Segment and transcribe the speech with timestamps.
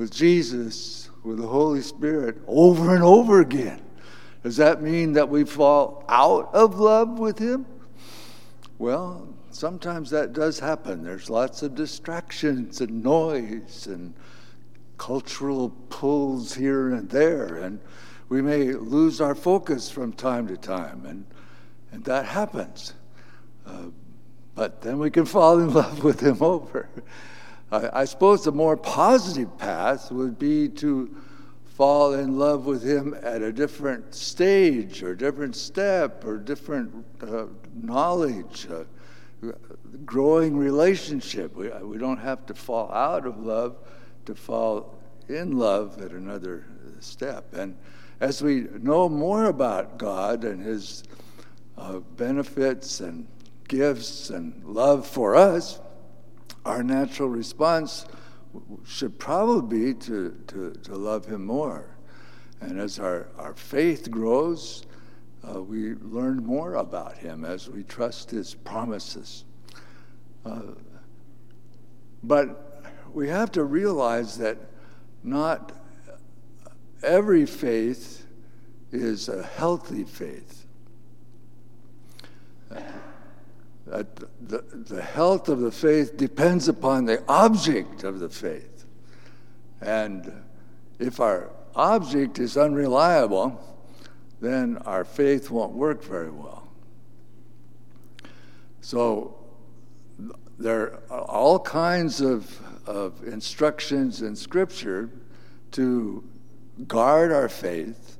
[0.00, 3.82] with Jesus, with the Holy Spirit, over and over again.
[4.42, 7.66] Does that mean that we fall out of love with Him?
[8.78, 11.04] Well, sometimes that does happen.
[11.04, 14.14] There's lots of distractions and noise and
[14.96, 17.78] cultural pulls here and there, and
[18.30, 21.26] we may lose our focus from time to time, and,
[21.92, 22.94] and that happens.
[23.66, 23.88] Uh,
[24.54, 26.88] but then we can fall in love with Him over.
[27.72, 31.14] I, I suppose the more positive path would be to
[31.64, 37.46] fall in love with Him at a different stage or different step or different uh,
[37.74, 38.84] knowledge, uh,
[40.04, 41.56] growing relationship.
[41.56, 43.76] We, we don't have to fall out of love
[44.26, 44.98] to fall
[45.28, 46.66] in love at another
[47.00, 47.54] step.
[47.54, 47.76] And
[48.20, 51.04] as we know more about God and His
[51.78, 53.26] uh, benefits and
[53.68, 55.80] gifts and love for us,
[56.64, 58.06] our natural response
[58.84, 61.96] should probably be to, to, to love Him more.
[62.60, 64.84] And as our, our faith grows,
[65.42, 69.44] uh, we learn more about Him as we trust His promises.
[70.44, 70.62] Uh,
[72.22, 74.58] but we have to realize that
[75.22, 75.72] not
[77.02, 78.26] every faith
[78.92, 80.66] is a healthy faith.
[83.90, 84.04] Uh,
[84.40, 88.84] the, the health of the faith depends upon the object of the faith.
[89.80, 90.32] And
[90.98, 93.60] if our object is unreliable,
[94.40, 96.68] then our faith won't work very well.
[98.80, 99.36] So
[100.58, 105.10] there are all kinds of, of instructions in Scripture
[105.72, 106.22] to
[106.86, 108.18] guard our faith,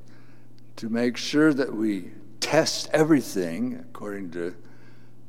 [0.76, 2.10] to make sure that we
[2.40, 4.54] test everything according to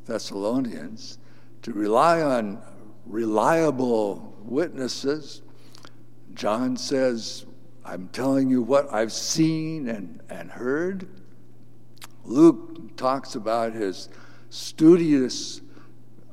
[0.05, 1.17] Thessalonians,
[1.61, 2.61] to rely on
[3.05, 5.41] reliable witnesses.
[6.33, 7.45] John says,
[7.85, 11.07] I'm telling you what I've seen and, and heard.
[12.23, 14.09] Luke talks about his
[14.49, 15.61] studious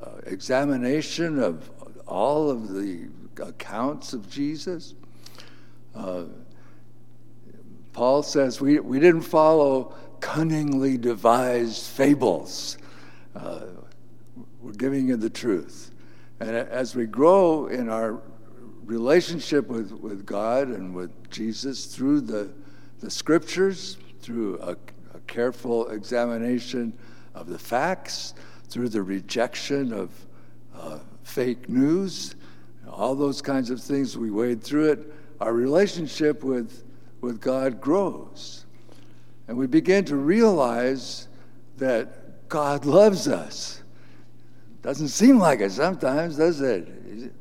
[0.02, 1.70] uh, examination of
[2.06, 3.08] all of the
[3.40, 4.94] accounts of Jesus.
[5.94, 6.24] Uh,
[7.92, 12.78] Paul says we, we didn't follow cunningly devised fables.
[13.38, 13.60] Uh,
[14.60, 15.92] we're giving you the truth.
[16.40, 18.20] And as we grow in our
[18.84, 22.52] relationship with, with God and with Jesus through the,
[23.00, 24.72] the scriptures, through a,
[25.14, 26.92] a careful examination
[27.34, 28.34] of the facts,
[28.68, 30.10] through the rejection of
[30.74, 32.34] uh, fake news,
[32.90, 35.12] all those kinds of things, we wade through it.
[35.40, 36.82] Our relationship with,
[37.20, 38.64] with God grows.
[39.46, 41.28] And we begin to realize
[41.76, 42.17] that
[42.48, 43.82] God loves us.
[44.82, 47.32] Doesn't seem like it sometimes, does it?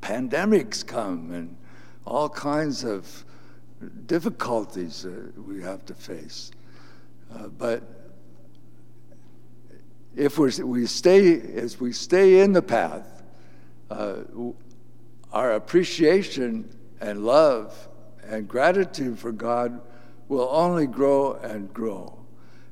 [0.00, 1.56] Pandemics come and
[2.04, 3.24] all kinds of
[4.06, 5.06] difficulties
[5.36, 6.50] we have to face.
[7.34, 7.82] Uh, but
[10.14, 13.22] if we stay, as we stay in the path,
[13.90, 14.16] uh,
[15.32, 16.68] our appreciation
[17.00, 17.88] and love
[18.24, 19.80] and gratitude for God
[20.28, 22.21] will only grow and grow.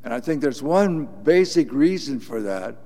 [0.05, 2.77] And I think there's one basic reason for that,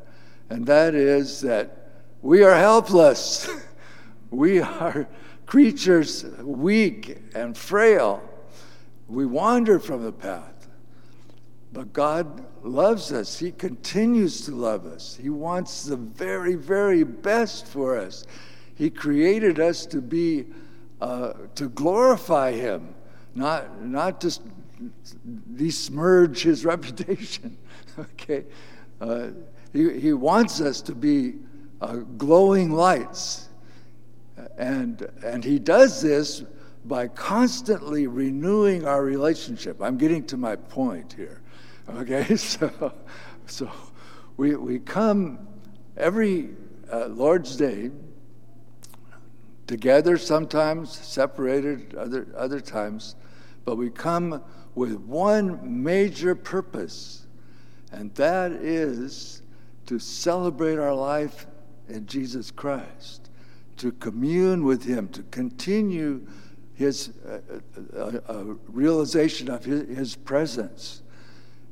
[0.51, 1.91] and that is that
[2.23, 3.49] we are helpless.
[4.31, 5.07] we are
[5.47, 8.23] creatures weak and frail.
[9.09, 10.69] We wander from the path.
[11.73, 13.39] But God loves us.
[13.39, 15.19] He continues to love us.
[15.21, 18.25] He wants the very, very best for us.
[18.77, 20.47] He created us to be,
[21.01, 22.95] uh, to glorify Him,
[23.35, 24.43] not, not just
[25.25, 27.57] besmirch His reputation.
[27.99, 28.45] okay?
[29.01, 29.29] Uh,
[29.73, 31.35] he, he wants us to be
[31.81, 33.49] uh, glowing lights.
[34.57, 36.45] And, and He does this
[36.85, 39.81] by constantly renewing our relationship.
[39.81, 41.41] I'm getting to my point here.
[41.97, 42.93] Okay, so,
[43.47, 43.71] so
[44.37, 45.47] we, we come
[45.97, 46.51] every
[46.93, 47.91] uh, Lord's Day
[49.67, 53.17] together, sometimes separated, other, other times,
[53.65, 54.43] but we come
[54.75, 57.27] with one major purpose,
[57.93, 59.43] and that is
[59.87, 61.47] to celebrate our life
[61.89, 63.31] in Jesus Christ,
[63.77, 66.27] to commune with Him, to continue
[66.75, 67.41] His uh,
[67.97, 71.03] uh, uh, realization of his, his presence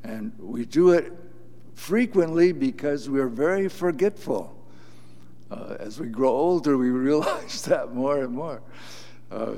[0.04, 1.12] and we do it
[1.74, 4.56] frequently because we're very forgetful.
[5.50, 8.62] Uh, as we grow older, we realize that more and more.
[9.30, 9.54] Uh,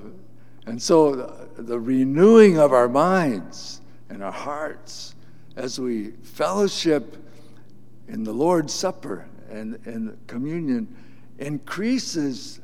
[0.67, 1.15] and so
[1.57, 5.15] the, renewing of our minds and our hearts
[5.57, 7.17] as we fellowship
[8.09, 10.95] in the Lord's Supper and, and communion
[11.39, 12.61] increases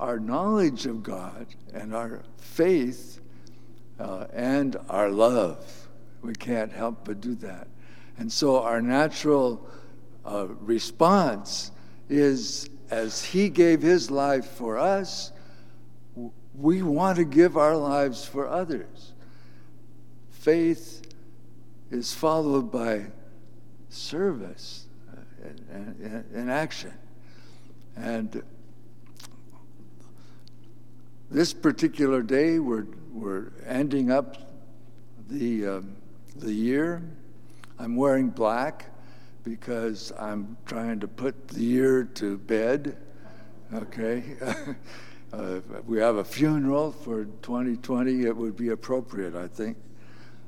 [0.00, 3.20] our knowledge of God and our faith
[3.98, 5.88] uh, and our love.
[6.22, 7.68] We can't help but do that.
[8.18, 9.68] And so our natural
[10.24, 11.70] uh, response
[12.08, 15.32] is as He gave His life for us,
[16.58, 19.12] we want to give our lives for others.
[20.30, 21.02] Faith
[21.90, 23.06] is followed by
[23.88, 24.86] service
[25.72, 26.92] and, action.
[27.96, 28.42] And
[31.30, 34.36] this particular day, we're, we're ending up
[35.28, 35.96] the, um,
[36.36, 37.02] the year.
[37.78, 38.86] I'm wearing black
[39.44, 42.96] because I'm trying to put the year to bed.
[43.72, 44.24] Okay?
[45.32, 48.24] uh, we have a funeral for 2020.
[48.24, 49.76] It would be appropriate, I think.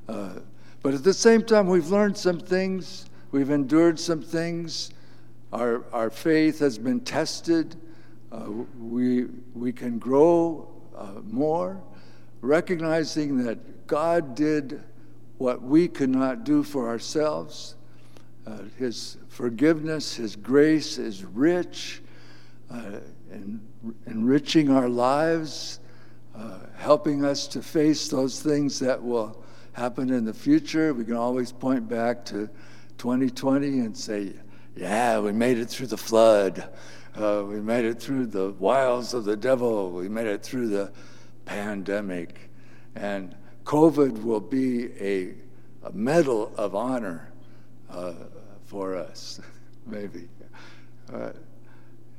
[0.07, 0.39] Uh,
[0.81, 4.91] but at the same time, we've learned some things, we've endured some things,
[5.53, 7.75] our, our faith has been tested.
[8.31, 8.45] Uh,
[8.79, 10.67] we, we can grow
[10.97, 11.81] uh, more,
[12.41, 14.81] recognizing that God did
[15.37, 17.75] what we could not do for ourselves.
[18.47, 22.01] Uh, his forgiveness, His grace is rich,
[23.31, 23.61] in,
[24.07, 25.79] enriching our lives,
[26.35, 29.43] uh, helping us to face those things that will
[29.73, 30.93] happen in the future.
[30.93, 32.49] We can always point back to
[32.97, 34.33] 2020 and say,
[34.75, 36.69] yeah, we made it through the flood.
[37.15, 39.91] Uh, we made it through the wiles of the devil.
[39.91, 40.91] We made it through the
[41.45, 42.49] pandemic.
[42.95, 43.35] And
[43.65, 45.33] COVID will be a,
[45.83, 47.31] a medal of honor
[47.89, 48.13] uh,
[48.65, 49.41] for us,
[49.85, 50.29] maybe.
[51.13, 51.31] Uh,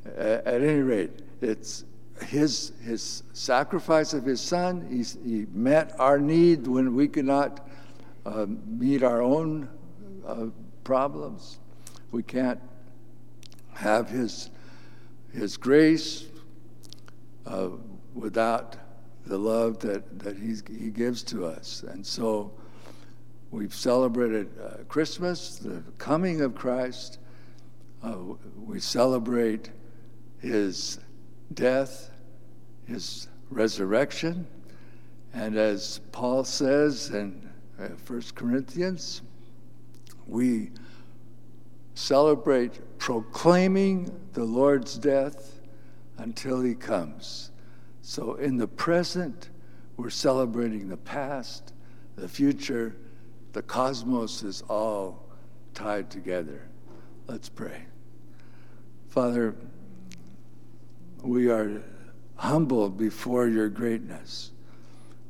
[0.04, 1.10] at, any rate,
[1.40, 1.84] it's
[2.26, 4.86] his, his sacrifice of his son.
[4.90, 7.68] He's, he met our need when we could not
[8.24, 9.68] uh, meet our own
[10.26, 10.46] uh,
[10.84, 11.58] problems.
[12.10, 12.60] We can't
[13.74, 14.50] have his,
[15.32, 16.26] his grace
[17.46, 17.70] uh,
[18.14, 18.76] without
[19.26, 21.84] the love that, that he's, he gives to us.
[21.88, 22.52] And so
[23.50, 27.18] we've celebrated uh, Christmas, the coming of Christ.
[28.02, 28.16] Uh,
[28.56, 29.70] we celebrate
[30.42, 30.98] his
[31.54, 32.10] death,
[32.86, 34.46] his resurrection.
[35.32, 37.48] And as Paul says in
[37.80, 39.22] uh, 1 Corinthians,
[40.26, 40.70] we
[41.94, 45.60] celebrate proclaiming the Lord's death
[46.18, 47.50] until he comes.
[48.02, 49.50] So in the present,
[49.96, 51.72] we're celebrating the past,
[52.16, 52.96] the future,
[53.52, 55.28] the cosmos is all
[55.74, 56.68] tied together.
[57.26, 57.84] Let's pray.
[59.08, 59.54] Father,
[61.22, 61.82] we are
[62.36, 64.50] humbled before your greatness.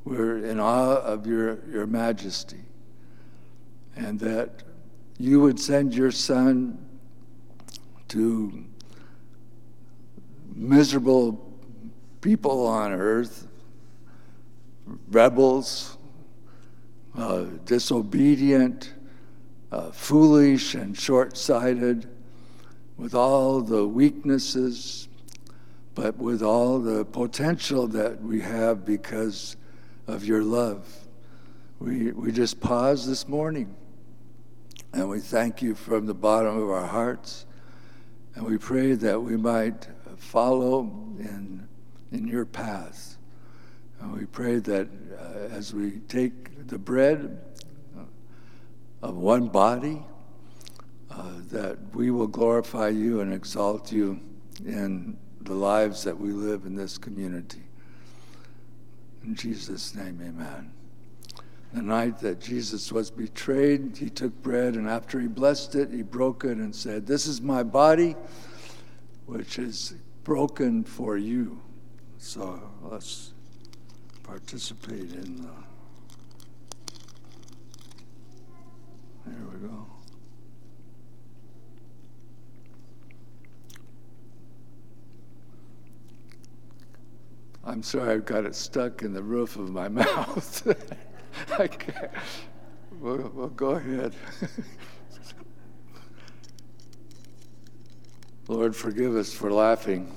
[0.04, 2.60] We're in awe of your, your majesty.
[3.94, 4.62] And that
[5.18, 6.78] you would send your son
[8.08, 8.64] to
[10.54, 11.52] miserable
[12.20, 13.46] people on earth,
[15.10, 15.98] rebels,
[17.16, 18.94] uh, disobedient,
[19.70, 22.08] uh, foolish, and short sighted,
[22.96, 25.08] with all the weaknesses,
[25.94, 29.56] but with all the potential that we have because
[30.06, 30.86] of your love.
[31.78, 33.74] We, we just pause this morning
[34.92, 37.46] and we thank you from the bottom of our hearts.
[38.34, 40.80] And we pray that we might follow
[41.18, 41.68] in
[42.12, 43.16] in your path.
[44.00, 44.88] And we pray that
[45.18, 47.40] uh, as we take the bread
[47.98, 48.02] uh,
[49.06, 50.02] of one body,
[51.10, 54.20] uh, that we will glorify you and exalt you
[54.64, 57.62] in the lives that we live in this community.
[59.24, 60.72] In Jesus' name, amen.
[61.72, 66.02] The night that Jesus was betrayed, he took bread, and after he blessed it, he
[66.02, 68.14] broke it and said, This is my body,
[69.26, 71.60] which is broken for you.
[72.18, 73.32] So let's
[74.22, 75.50] participate in the.
[79.26, 79.91] There we go.
[87.64, 90.76] I'm sorry, I've got it stuck in the roof of my mouth.
[91.48, 92.10] Can't.
[93.00, 94.14] Well, well go ahead.
[98.48, 100.14] Lord, forgive us for laughing.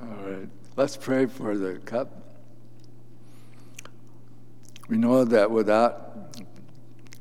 [0.00, 0.48] All right.
[0.76, 2.36] Let's pray for the cup.
[4.88, 6.36] We know that without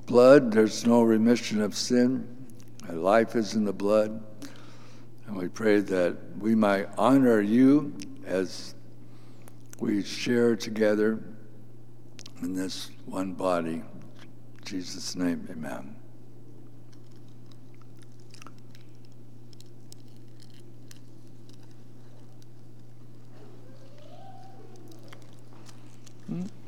[0.05, 2.27] blood, there's no remission of sin.
[2.89, 4.21] Life is in the blood.
[5.31, 7.93] And we pray that we might honor you
[8.25, 8.75] as
[9.79, 11.23] we share together
[12.41, 13.75] in this one body.
[13.75, 13.85] In
[14.65, 15.95] Jesus' name, amen.
[26.29, 26.60] Mm-hmm.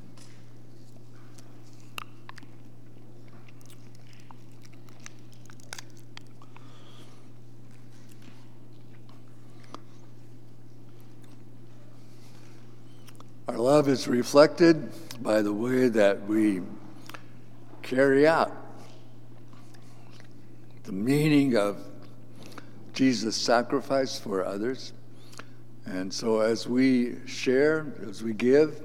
[13.74, 14.92] Love is reflected
[15.24, 16.62] by the way that we
[17.82, 18.56] carry out
[20.84, 21.84] the meaning of
[22.94, 24.94] Jesus' sacrifice for others.
[25.88, 28.80] And so, as we share, as we give,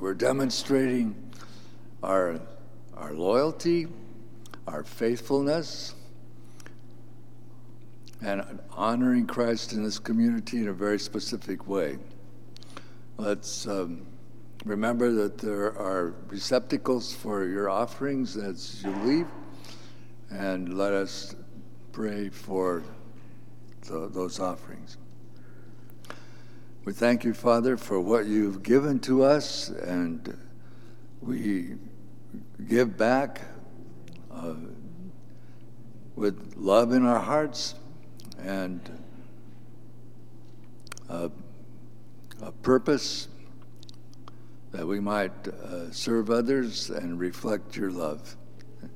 [0.00, 1.14] we're demonstrating
[2.02, 2.40] our,
[2.96, 3.86] our loyalty,
[4.66, 5.94] our faithfulness,
[8.20, 11.98] and honoring Christ in this community in a very specific way.
[13.18, 14.06] Let's um,
[14.66, 19.26] remember that there are receptacles for your offerings as you leave,
[20.30, 21.34] and let us
[21.92, 22.82] pray for
[23.86, 24.98] the, those offerings.
[26.84, 30.36] We thank you, Father, for what you've given to us, and
[31.22, 31.76] we
[32.68, 33.40] give back
[34.30, 34.56] uh,
[36.16, 37.76] with love in our hearts
[38.38, 38.80] and
[41.08, 41.30] a,
[42.42, 43.28] a purpose
[44.72, 48.36] that we might uh, serve others and reflect your love.
[48.82, 48.90] In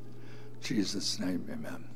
[0.61, 1.90] Jesus' name, amen.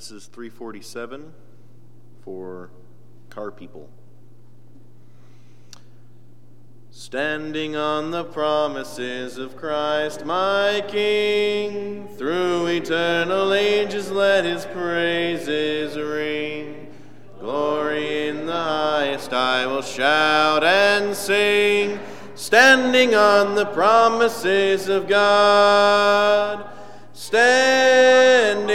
[0.00, 1.30] This is 347
[2.24, 2.70] for
[3.28, 3.90] car people.
[6.90, 16.90] Standing on the promises of Christ my King, through eternal ages let his praises ring.
[17.38, 22.00] Glory in the highest I will shout and sing,
[22.36, 26.70] standing on the promises of God.
[27.12, 28.70] Standing,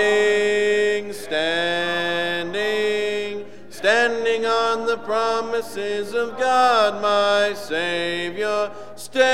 [4.86, 8.72] on the promises of God, my Savior.
[8.96, 9.26] Standing,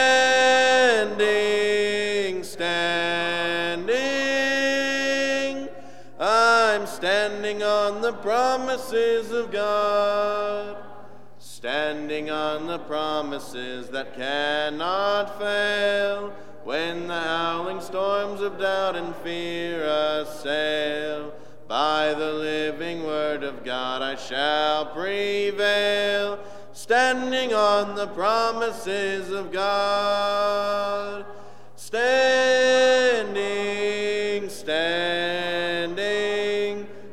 [2.43, 3.91] standing,
[6.17, 10.77] I'm standing on the promises of God.
[11.37, 16.29] Standing on the promises that cannot fail
[16.63, 21.33] when the howling storms of doubt and fear assail.
[21.71, 26.37] By the living word of God I shall prevail,
[26.73, 31.25] standing on the promises of God.
[31.77, 33.29] Standing,
[34.49, 35.97] standing,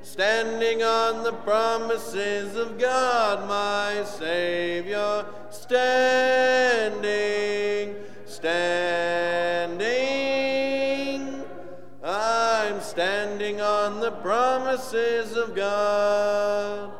[0.03, 5.25] standing on the promises of God, my Savior.
[5.51, 7.05] Standing,
[8.27, 9.68] standing.
[13.89, 16.93] On the promises of God,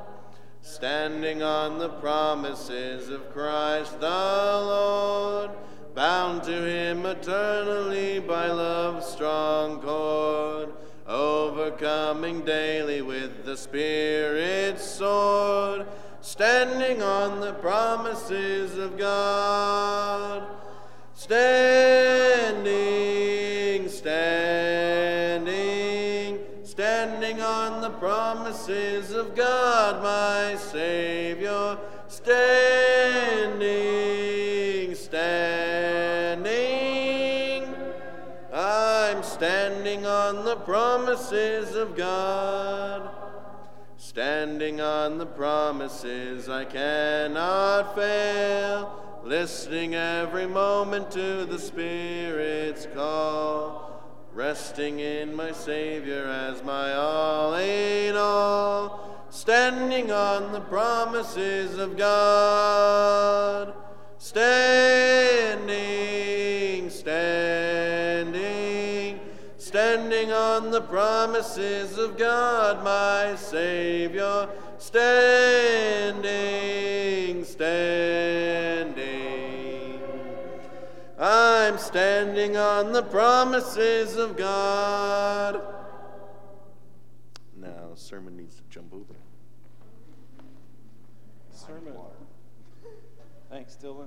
[0.63, 5.51] standing on the promises of Christ the Lord,
[5.95, 10.73] bound to Him eternally by love's strong cord,
[11.07, 15.87] overcoming daily with the Spirit's sword
[16.23, 20.43] standing on the promises of God.
[21.15, 22.69] Standing,
[23.91, 24.88] standing,
[28.19, 31.79] promises of God, my Savior.
[32.09, 33.63] Standing,
[34.97, 36.43] standing,
[38.53, 43.09] I'm standing on the promises of God.
[43.97, 53.88] Standing on the promises I cannot fail, listening every moment to the Spirit's call,
[54.39, 63.75] resting in my Savior as my all in all, standing on the promises of God.
[64.19, 65.69] Standing,
[66.89, 68.39] standing,
[69.57, 74.49] standing on the promises of God, my Savior.
[74.79, 76.23] Standing,
[77.45, 78.78] standing.
[81.59, 85.61] I'm standing on the promises of God.
[87.57, 89.17] Now, sermon needs to jump over.
[91.51, 91.95] Sermon.
[93.51, 94.07] Thanks, Dylan.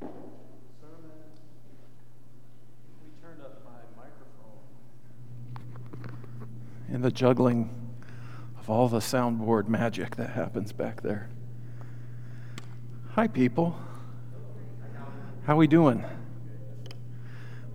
[0.00, 0.20] Sermon.
[3.02, 4.58] We turned up my microphone.
[6.92, 7.70] and the juggling
[8.60, 11.30] of all the soundboard magic that happens back there.
[13.12, 13.78] Hi, people.
[15.46, 16.04] How we doing?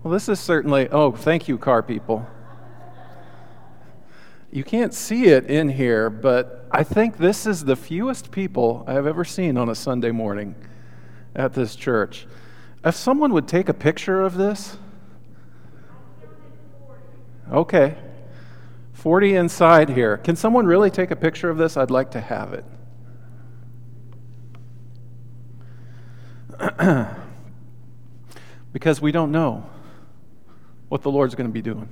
[0.08, 0.88] Well, this is certainly.
[0.88, 2.26] Oh, thank you, car people.
[4.50, 8.94] You can't see it in here, but I think this is the fewest people I
[8.94, 10.54] have ever seen on a Sunday morning
[11.36, 12.26] at this church.
[12.82, 14.78] If someone would take a picture of this,
[17.52, 17.98] okay.
[18.94, 20.16] 40 inside here.
[20.16, 21.76] Can someone really take a picture of this?
[21.76, 22.64] I'd like to have it.
[28.72, 29.68] because we don't know
[30.88, 31.88] what the Lord's going to be doing.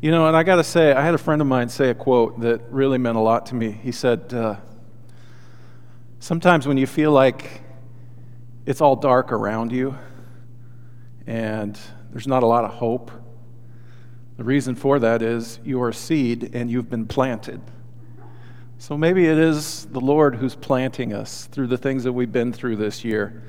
[0.00, 1.94] You know, and I got to say, I had a friend of mine say a
[1.94, 3.70] quote that really meant a lot to me.
[3.70, 4.56] He said, uh,
[6.24, 7.60] Sometimes when you feel like
[8.64, 9.94] it's all dark around you
[11.26, 11.78] and
[12.12, 13.10] there's not a lot of hope,
[14.38, 17.60] the reason for that is you are a seed and you've been planted.
[18.78, 22.54] So maybe it is the Lord who's planting us through the things that we've been
[22.54, 23.42] through this year.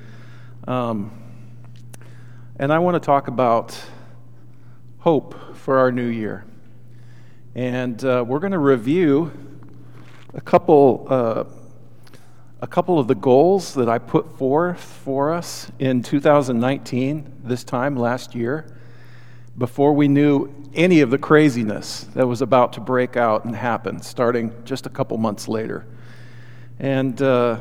[0.68, 1.12] Um,
[2.58, 3.82] and I want to talk about
[5.06, 6.44] hope for our new year.
[7.54, 9.32] And uh, we're going to review
[10.34, 11.44] a couple, uh,
[12.60, 17.96] a couple of the goals that I put forth for us in 2019, this time
[17.96, 18.76] last year
[19.60, 24.02] before we knew any of the craziness that was about to break out and happen,
[24.02, 25.86] starting just a couple months later.
[26.80, 27.60] And uh,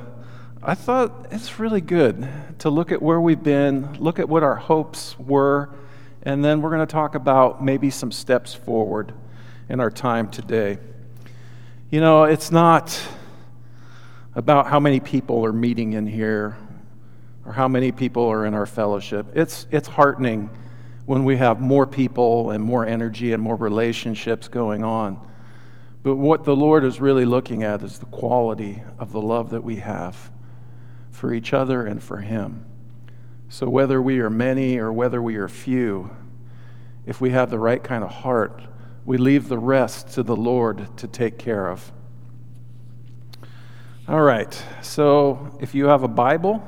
[0.63, 2.27] I thought it's really good
[2.61, 5.69] to look at where we've been, look at what our hopes were,
[6.25, 9.13] and then we're going to talk about maybe some steps forward
[9.69, 10.79] in our time today.
[11.91, 13.01] You know, it's not
[14.35, 16.57] about how many people are meeting in here
[17.45, 19.27] or how many people are in our fellowship.
[19.35, 20.51] It's, it's heartening
[21.07, 25.21] when we have more people and more energy and more relationships going on.
[26.03, 29.63] But what the Lord is really looking at is the quality of the love that
[29.63, 30.31] we have
[31.11, 32.65] for each other and for Him.
[33.49, 36.11] So, whether we are many or whether we are few,
[37.07, 38.63] if we have the right kind of heart,
[39.05, 41.93] we leave the rest to the Lord to take care of.
[44.09, 46.63] All right, so if you have a Bible,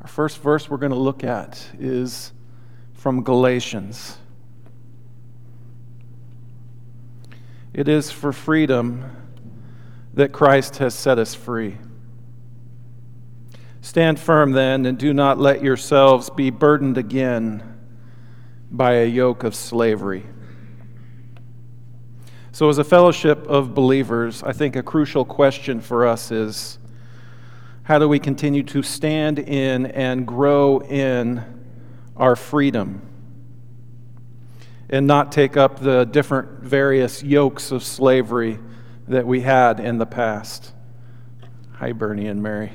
[0.00, 2.32] our first verse we're going to look at is
[2.94, 4.16] from Galatians.
[7.72, 9.04] It is for freedom
[10.14, 11.76] that Christ has set us free.
[13.88, 17.62] Stand firm then, and do not let yourselves be burdened again
[18.70, 20.26] by a yoke of slavery.
[22.52, 26.78] So, as a fellowship of believers, I think a crucial question for us is
[27.84, 31.42] how do we continue to stand in and grow in
[32.14, 33.00] our freedom
[34.90, 38.58] and not take up the different various yokes of slavery
[39.08, 40.74] that we had in the past.
[41.76, 42.72] Hi, Bernie and Mary.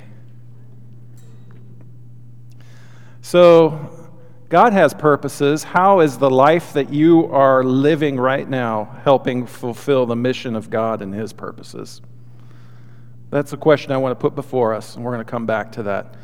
[3.24, 3.90] So,
[4.50, 5.64] God has purposes.
[5.64, 10.70] How is the life that you are living right now helping fulfill the mission of
[10.70, 12.02] God and His purposes?
[13.30, 15.72] That's a question I want to put before us, and we're going to come back
[15.72, 16.16] to that.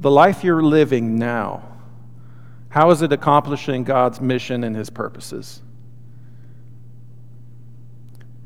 [0.00, 1.62] The life you're living now,
[2.70, 5.62] how is it accomplishing God's mission and his purposes?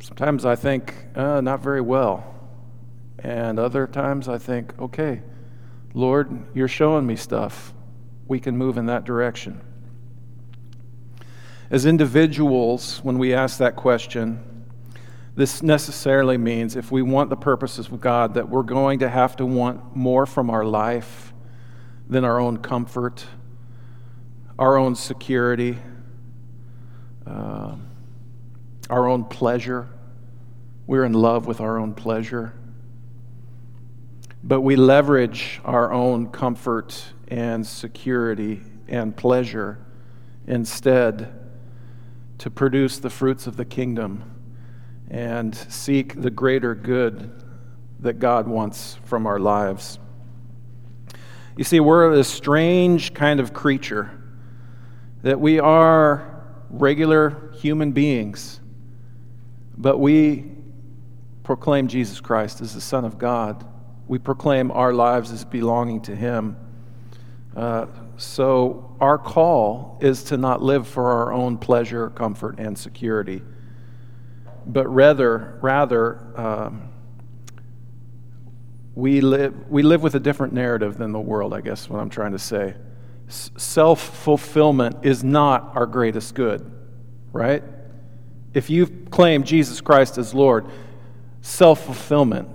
[0.01, 2.35] Sometimes I think, uh, not very well.
[3.19, 5.23] And other times I think, okay,
[5.95, 7.73] Lord, you're showing me stuff.
[8.29, 9.61] We can move in that direction.
[11.71, 14.65] As individuals, when we ask that question,
[15.35, 19.37] this necessarily means if we want the purposes of God, that we're going to have
[19.37, 21.33] to want more from our life
[22.09, 23.27] than our own comfort
[24.59, 25.79] our own security,
[27.27, 27.75] uh,
[28.89, 29.89] our own pleasure.
[30.87, 32.55] We're in love with our own pleasure.
[34.43, 39.79] But we leverage our own comfort and security and pleasure
[40.47, 41.33] instead
[42.39, 44.23] to produce the fruits of the kingdom
[45.11, 47.43] and seek the greater good
[48.01, 49.99] that God wants from our lives.
[51.57, 54.11] You see, we're a strange kind of creature
[55.23, 58.61] that we are regular human beings,
[59.77, 60.51] but we
[61.43, 63.65] proclaim Jesus Christ as the Son of God.
[64.09, 66.57] We proclaim our lives as belonging to Him.
[67.57, 73.43] Uh, so our call is to not live for our own pleasure, comfort, and security,
[74.67, 76.91] but rather, rather, um,
[78.95, 82.11] we live, we live with a different narrative than the world, I guess, what I'm
[82.11, 82.75] trying to say
[83.29, 86.71] self fulfillment is not our greatest good,
[87.33, 87.63] right?
[88.57, 90.67] if you claim Jesus Christ as Lord,
[91.43, 92.49] self fulfillment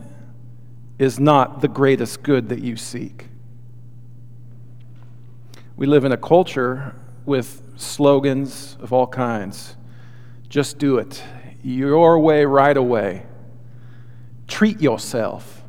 [0.97, 3.27] is not the greatest good that you seek.
[5.81, 6.93] We live in a culture
[7.25, 9.75] with slogans of all kinds.
[10.47, 11.23] Just do it.
[11.63, 13.25] Your way, right away.
[14.47, 15.63] Treat yourself.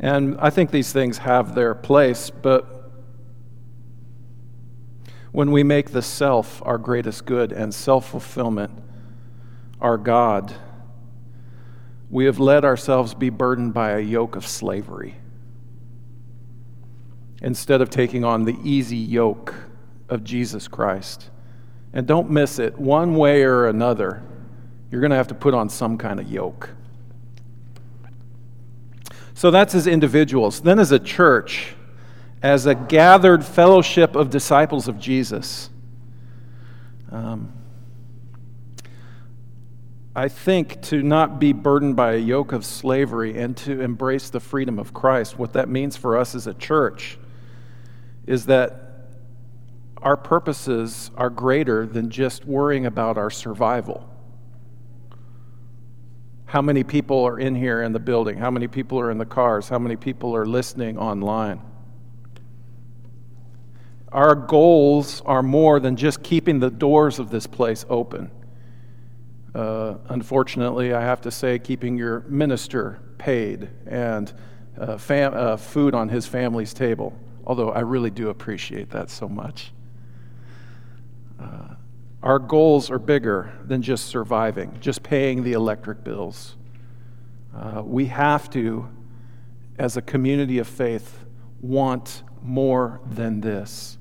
[0.00, 2.90] And I think these things have their place, but
[5.30, 8.82] when we make the self our greatest good and self fulfillment
[9.78, 10.54] our God,
[12.08, 15.16] we have let ourselves be burdened by a yoke of slavery
[17.42, 19.54] instead of taking on the easy yoke
[20.08, 21.28] of Jesus Christ.
[21.92, 24.22] And don't miss it, one way or another,
[24.90, 26.70] you're going to have to put on some kind of yoke.
[29.34, 30.60] So that's as individuals.
[30.60, 31.74] Then, as a church,
[32.42, 35.68] as a gathered fellowship of disciples of Jesus,
[37.10, 37.52] um,
[40.14, 44.40] I think to not be burdened by a yoke of slavery and to embrace the
[44.40, 47.18] freedom of Christ, what that means for us as a church
[48.26, 48.82] is that
[49.98, 54.08] our purposes are greater than just worrying about our survival.
[56.46, 58.36] How many people are in here in the building?
[58.36, 59.68] How many people are in the cars?
[59.68, 61.62] How many people are listening online?
[64.10, 68.30] Our goals are more than just keeping the doors of this place open.
[69.54, 74.30] Uh, unfortunately, I have to say, keeping your minister paid and
[74.78, 79.28] uh, fam- uh, food on his family's table although I really do appreciate that so
[79.28, 79.72] much.
[81.40, 81.74] Uh,
[82.22, 86.56] our goals are bigger than just surviving, just paying the electric bills.
[87.54, 88.88] Uh, we have to,
[89.78, 91.24] as a community of faith,
[91.60, 93.98] want more than this.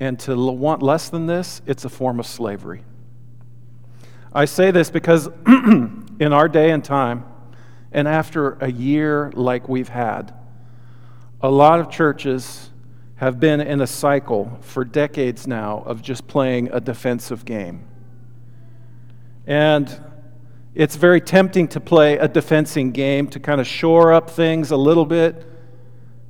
[0.00, 2.82] And to want less than this, it's a form of slavery.
[4.32, 7.24] I say this because in our day and time,
[7.92, 10.34] and after a year like we've had,
[11.42, 12.70] a lot of churches
[13.16, 17.84] have been in a cycle for decades now of just playing a defensive game.
[19.46, 20.00] And
[20.74, 24.76] it's very tempting to play a defending game to kind of shore up things a
[24.76, 25.44] little bit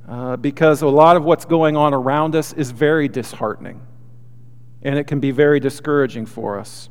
[0.07, 3.81] uh, because a lot of what's going on around us is very disheartening
[4.81, 6.89] and it can be very discouraging for us.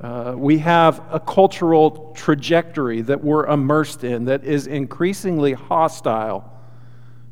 [0.00, 6.57] Uh, we have a cultural trajectory that we're immersed in that is increasingly hostile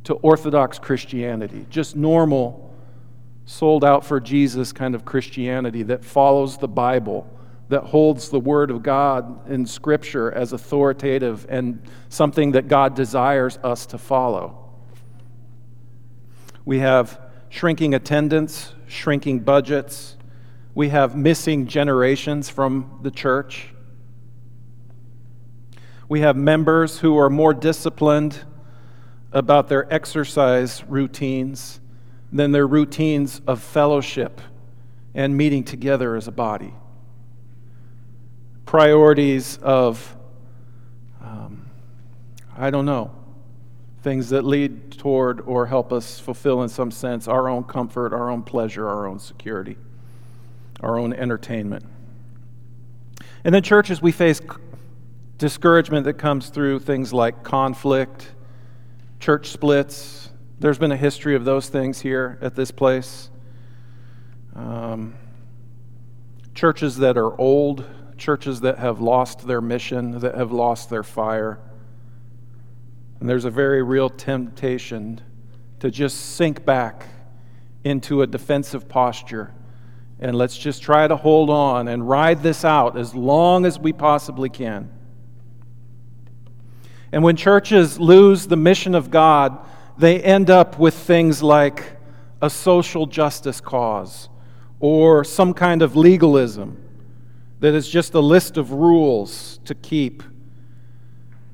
[0.07, 2.73] to Orthodox Christianity, just normal,
[3.45, 7.29] sold out for Jesus kind of Christianity that follows the Bible,
[7.71, 13.59] that holds the Word of God in Scripture as authoritative and something that God desires
[13.65, 14.71] us to follow.
[16.65, 20.17] We have shrinking attendance, shrinking budgets.
[20.73, 23.71] We have missing generations from the church.
[26.09, 28.45] We have members who are more disciplined
[29.33, 31.81] about their exercise routines
[32.33, 34.41] than their routines of fellowship
[35.15, 36.75] and meeting together as a body.
[38.67, 40.17] Priorities of,
[41.23, 41.67] um,
[42.57, 43.11] I don't know,
[44.03, 48.31] things that lead toward or help us fulfill, in some sense, our own comfort, our
[48.31, 49.77] own pleasure, our own security,
[50.81, 51.85] our own entertainment.
[53.45, 54.41] And then, churches, we face
[55.39, 58.33] discouragement that comes through things like conflict
[59.21, 60.31] church splits.
[60.59, 63.31] There's been a history of those things here at this place.
[64.55, 65.15] Um,
[66.55, 67.85] churches that are old,
[68.17, 71.59] churches that have lost their mission, that have lost their fire.
[73.21, 75.21] And there's a very real temptation
[75.81, 77.07] to just sink back
[77.85, 79.53] into a defensive posture
[80.19, 83.93] and let's just try to hold on and ride this out as long as we
[83.93, 84.91] possibly can.
[87.13, 89.59] And when churches lose the mission of God,
[89.97, 91.97] they end up with things like
[92.43, 94.29] a social justice cause
[94.81, 96.83] or some kind of legalism
[97.61, 100.23] that is just a list of rules to keep,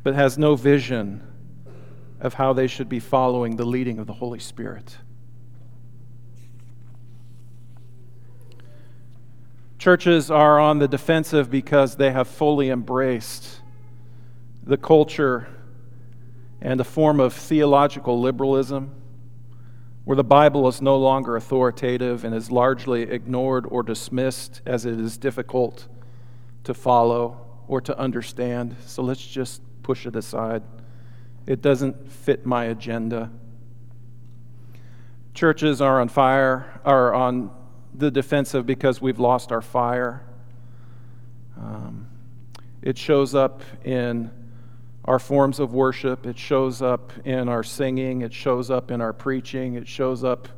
[0.02, 1.22] but has no vision
[2.20, 4.96] of how they should be following the leading of the Holy Spirit.
[9.78, 13.61] Churches are on the defensive because they have fully embraced
[14.64, 15.48] the culture
[16.60, 18.94] and a form of theological liberalism
[20.04, 24.98] where the Bible is no longer authoritative and is largely ignored or dismissed as it
[24.98, 25.86] is difficult
[26.64, 28.76] to follow or to understand.
[28.86, 30.62] So let's just push it aside.
[31.46, 33.30] It doesn't fit my agenda.
[35.34, 37.50] Churches are on fire, are on
[37.94, 40.24] the defensive because we've lost our fire.
[41.56, 42.08] Um,
[42.82, 44.30] it shows up in
[45.04, 49.12] our forms of worship, it shows up in our singing, it shows up in our
[49.12, 50.48] preaching, it shows up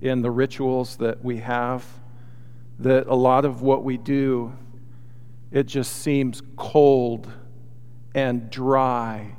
[0.00, 1.84] in the rituals that we have.
[2.78, 4.56] That a lot of what we do,
[5.50, 7.32] it just seems cold
[8.14, 9.36] and dry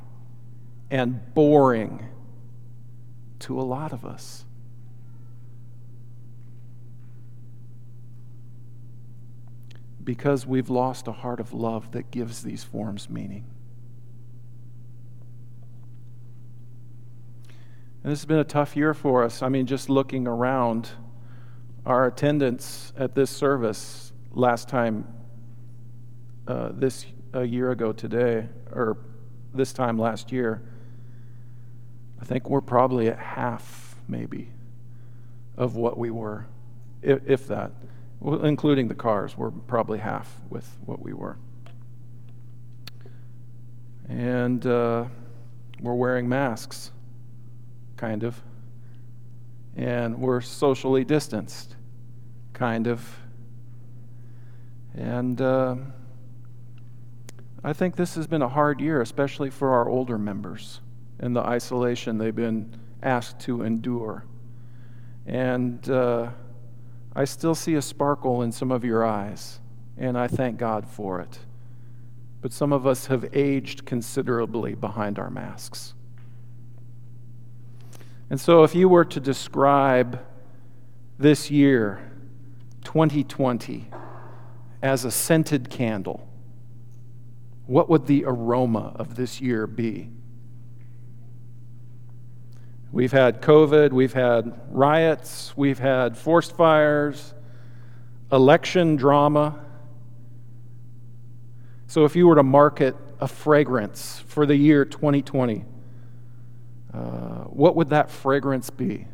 [0.90, 2.06] and boring
[3.40, 4.44] to a lot of us.
[10.04, 13.44] Because we've lost a heart of love that gives these forms meaning.
[18.06, 19.42] And this has been a tough year for us.
[19.42, 20.90] I mean, just looking around,
[21.84, 25.12] our attendance at this service last time,
[26.46, 28.98] uh, this a year ago today, or
[29.52, 30.62] this time last year,
[32.20, 34.50] I think we're probably at half, maybe,
[35.56, 36.46] of what we were,
[37.02, 37.72] if, if that.
[38.20, 41.38] Well, including the cars, we're probably half with what we were.
[44.08, 45.06] And uh,
[45.80, 46.92] we're wearing masks
[47.96, 48.42] kind of.
[49.76, 51.76] And we're socially distanced,
[52.52, 53.18] kind of.
[54.94, 55.76] And uh,
[57.62, 60.80] I think this has been a hard year, especially for our older members
[61.18, 64.24] and the isolation they've been asked to endure.
[65.26, 66.30] And uh,
[67.14, 69.58] I still see a sparkle in some of your eyes,
[69.98, 71.38] and I thank God for it.
[72.40, 75.94] But some of us have aged considerably behind our masks.
[78.28, 80.20] And so, if you were to describe
[81.18, 82.10] this year,
[82.82, 83.88] 2020,
[84.82, 86.28] as a scented candle,
[87.66, 90.10] what would the aroma of this year be?
[92.90, 97.32] We've had COVID, we've had riots, we've had forced fires,
[98.32, 99.64] election drama.
[101.86, 105.64] So, if you were to market a fragrance for the year 2020,
[106.92, 109.06] uh, what would that fragrance be?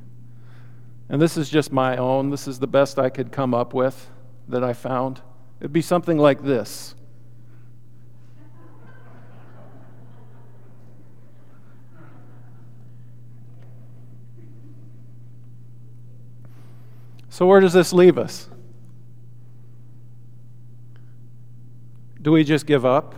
[1.08, 2.30] And this is just my own.
[2.30, 4.10] This is the best I could come up with
[4.48, 5.20] that I found.
[5.60, 6.94] It'd be something like this.
[17.28, 18.48] So, where does this leave us?
[22.20, 23.14] Do we just give up?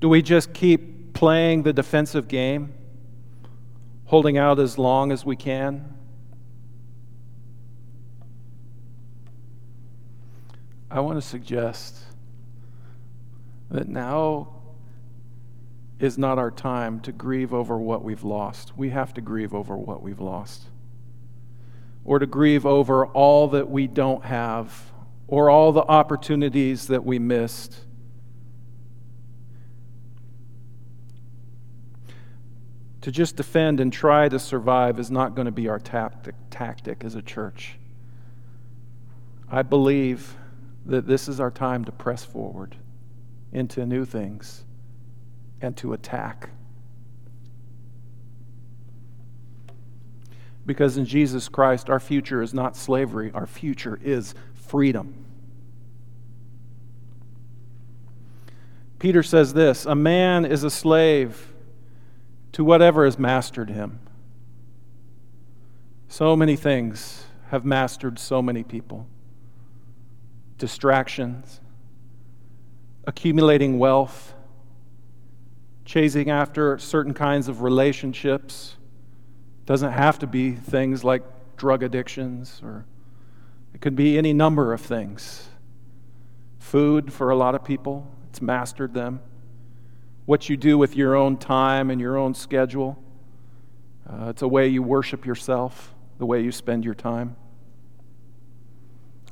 [0.00, 2.72] Do we just keep playing the defensive game,
[4.04, 5.92] holding out as long as we can.
[10.88, 11.98] I want to suggest
[13.68, 14.60] that now
[15.98, 18.78] is not our time to grieve over what we've lost.
[18.78, 20.66] We have to grieve over what we've lost.
[22.04, 24.92] Or to grieve over all that we don't have,
[25.26, 27.87] or all the opportunities that we missed
[33.08, 37.04] To just defend and try to survive is not going to be our tactic, tactic
[37.04, 37.78] as a church.
[39.50, 40.36] I believe
[40.84, 42.76] that this is our time to press forward
[43.50, 44.62] into new things
[45.62, 46.50] and to attack.
[50.66, 55.24] Because in Jesus Christ, our future is not slavery, our future is freedom.
[58.98, 61.54] Peter says this A man is a slave
[62.58, 64.00] to whatever has mastered him.
[66.08, 69.06] So many things have mastered so many people
[70.56, 71.60] distractions,
[73.06, 74.34] accumulating wealth,
[75.84, 78.74] chasing after certain kinds of relationships.
[79.64, 81.22] Doesn't have to be things like
[81.56, 82.86] drug addictions, or
[83.72, 85.46] it could be any number of things.
[86.58, 89.20] Food for a lot of people, it's mastered them
[90.28, 93.02] what you do with your own time and your own schedule.
[94.06, 97.34] Uh, it's a way you worship yourself, the way you spend your time.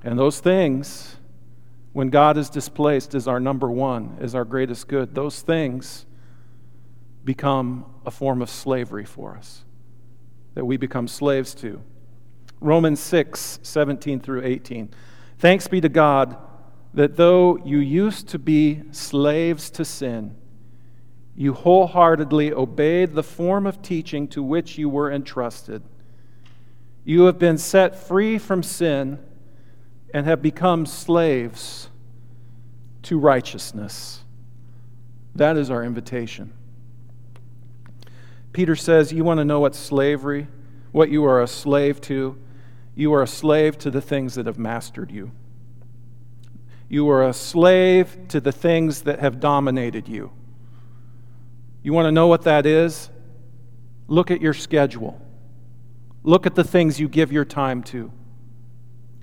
[0.02, 1.16] And those things,
[1.92, 6.06] when God is displaced as our number one, as our greatest good, those things
[7.26, 9.66] become a form of slavery for us
[10.54, 11.78] that we become slaves to.
[12.59, 14.88] Romans 6, 17 through 18.
[15.40, 16.38] Thanks be to God
[16.94, 20.35] that though you used to be slaves to sin,
[21.37, 25.83] you wholeheartedly obeyed the form of teaching to which you were entrusted.
[27.05, 29.18] You have been set free from sin
[30.14, 31.90] and have become slaves
[33.03, 34.25] to righteousness.
[35.35, 36.53] That is our invitation.
[38.53, 40.49] Peter says, You want to know what slavery,
[40.90, 42.38] what you are a slave to?
[42.94, 45.33] You are a slave to the things that have mastered you.
[46.88, 50.33] You are a slave to the things that have dominated you.
[51.87, 53.11] You want to know what that is?
[54.09, 55.20] Look at your schedule.
[56.25, 58.11] Look at the things you give your time to.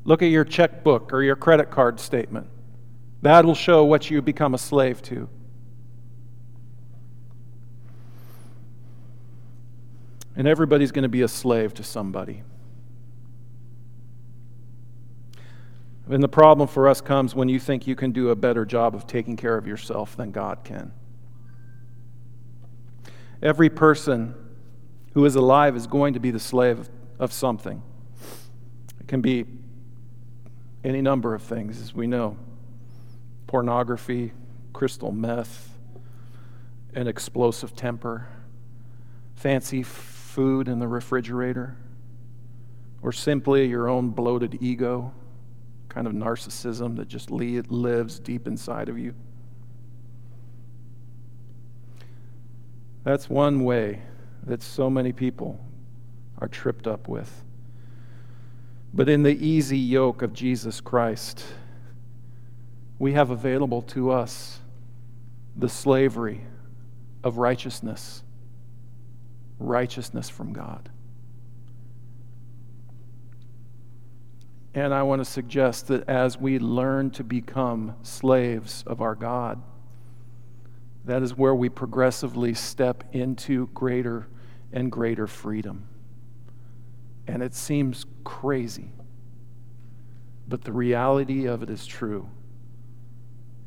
[0.06, 2.48] Look at your checkbook or your credit card statement.
[3.22, 5.28] That'll show what you become a slave to.
[10.38, 12.44] And everybody's going to be a slave to somebody.
[16.08, 18.96] And the problem for us comes when you think you can do a better job
[18.96, 20.94] of taking care of yourself than God can.
[23.44, 24.34] Every person
[25.14, 27.84] who is alive is going to be the slave of something.
[29.02, 29.46] It can be
[30.82, 32.38] any number of things, as we know
[33.46, 34.32] pornography,
[34.72, 35.78] crystal meth,
[36.96, 38.28] an explosive temper,
[39.36, 41.76] fancy food in the refrigerator,
[43.02, 45.14] or simply your own bloated ego
[45.90, 49.14] kind of narcissism that just lives deep inside of you.
[53.04, 54.02] That's one way
[54.46, 55.64] that so many people
[56.40, 57.44] are tripped up with.
[58.94, 61.44] But in the easy yoke of Jesus Christ,
[63.00, 64.60] we have available to us
[65.56, 66.42] the slavery
[67.24, 68.24] of righteousness,
[69.60, 70.90] righteousness from God.
[74.76, 79.62] And I want to suggest that as we learn to become slaves of our God,
[81.06, 84.28] that is where we progressively step into greater
[84.72, 85.88] and greater freedom.
[87.28, 88.92] And it seems crazy,
[90.48, 92.30] but the reality of it is true.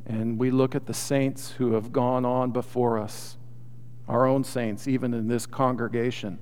[0.07, 3.37] And we look at the saints who have gone on before us,
[4.09, 6.39] our own saints, even in this congregation,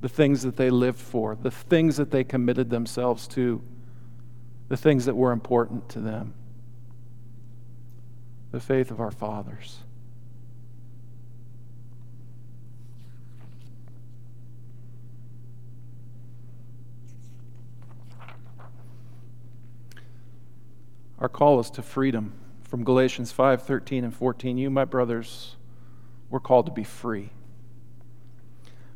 [0.00, 3.62] the things that they lived for, the things that they committed themselves to
[4.68, 6.34] the things that were important to them,
[8.50, 9.78] the faith of our fathers.
[21.18, 22.32] Our call is to freedom.
[22.62, 25.56] From Galatians 5 13 and 14, you, my brothers,
[26.30, 27.30] were called to be free.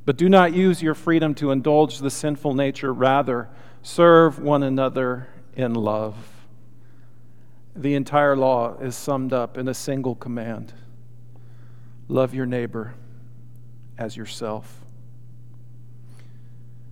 [0.05, 2.93] But do not use your freedom to indulge the sinful nature.
[2.93, 3.49] Rather,
[3.83, 6.17] serve one another in love.
[7.77, 10.73] The entire law is summed up in a single command
[12.09, 12.95] love your neighbor
[13.97, 14.81] as yourself.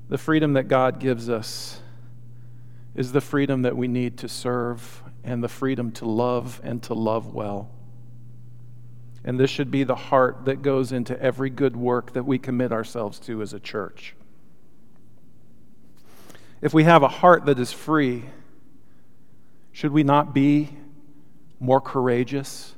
[0.08, 1.82] The freedom that God gives us
[2.94, 6.94] is the freedom that we need to serve and the freedom to love and to
[6.94, 7.70] love well.
[9.24, 12.72] And this should be the heart that goes into every good work that we commit
[12.72, 14.14] ourselves to as a church.
[16.60, 18.24] If we have a heart that is free,
[19.72, 20.70] should we not be
[21.60, 22.74] more courageous?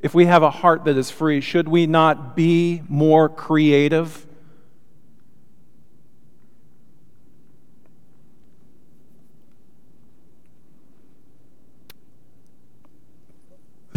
[0.00, 4.26] If we have a heart that is free, should we not be more creative?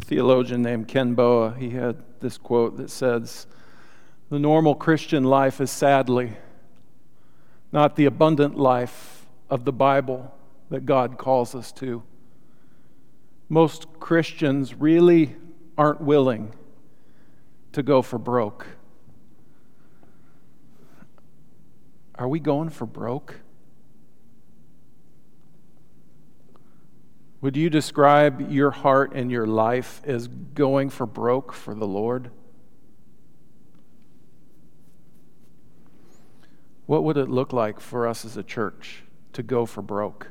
[0.07, 3.45] Theologian named Ken Boa, he had this quote that says,
[4.29, 6.37] The normal Christian life is sadly
[7.73, 10.33] not the abundant life of the Bible
[10.69, 12.03] that God calls us to.
[13.49, 15.35] Most Christians really
[15.77, 16.53] aren't willing
[17.73, 18.65] to go for broke.
[22.15, 23.41] Are we going for broke?
[27.39, 32.31] Would you describe your heart and your life as going for broke for the Lord?
[36.87, 40.29] What would it look like for us as a church to go for broke?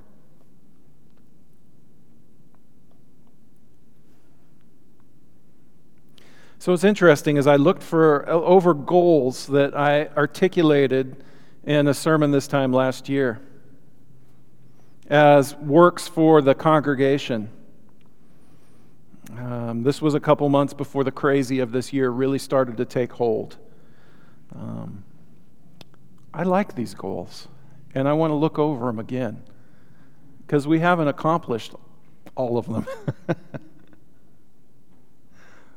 [6.58, 11.22] So it's interesting as I looked for over goals that I articulated
[11.64, 13.40] in a sermon this time last year
[15.08, 17.48] as works for the congregation.
[19.36, 22.84] Um, this was a couple months before the crazy of this year really started to
[22.84, 23.56] take hold.
[24.54, 25.04] Um,
[26.32, 27.48] I like these goals,
[27.94, 29.42] and I want to look over them again
[30.46, 31.74] because we haven't accomplished
[32.36, 32.86] all of them.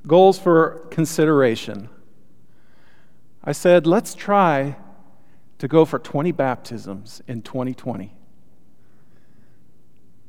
[0.07, 1.89] Goals for consideration.
[3.43, 4.75] I said, let's try
[5.57, 8.13] to go for 20 baptisms in 2020.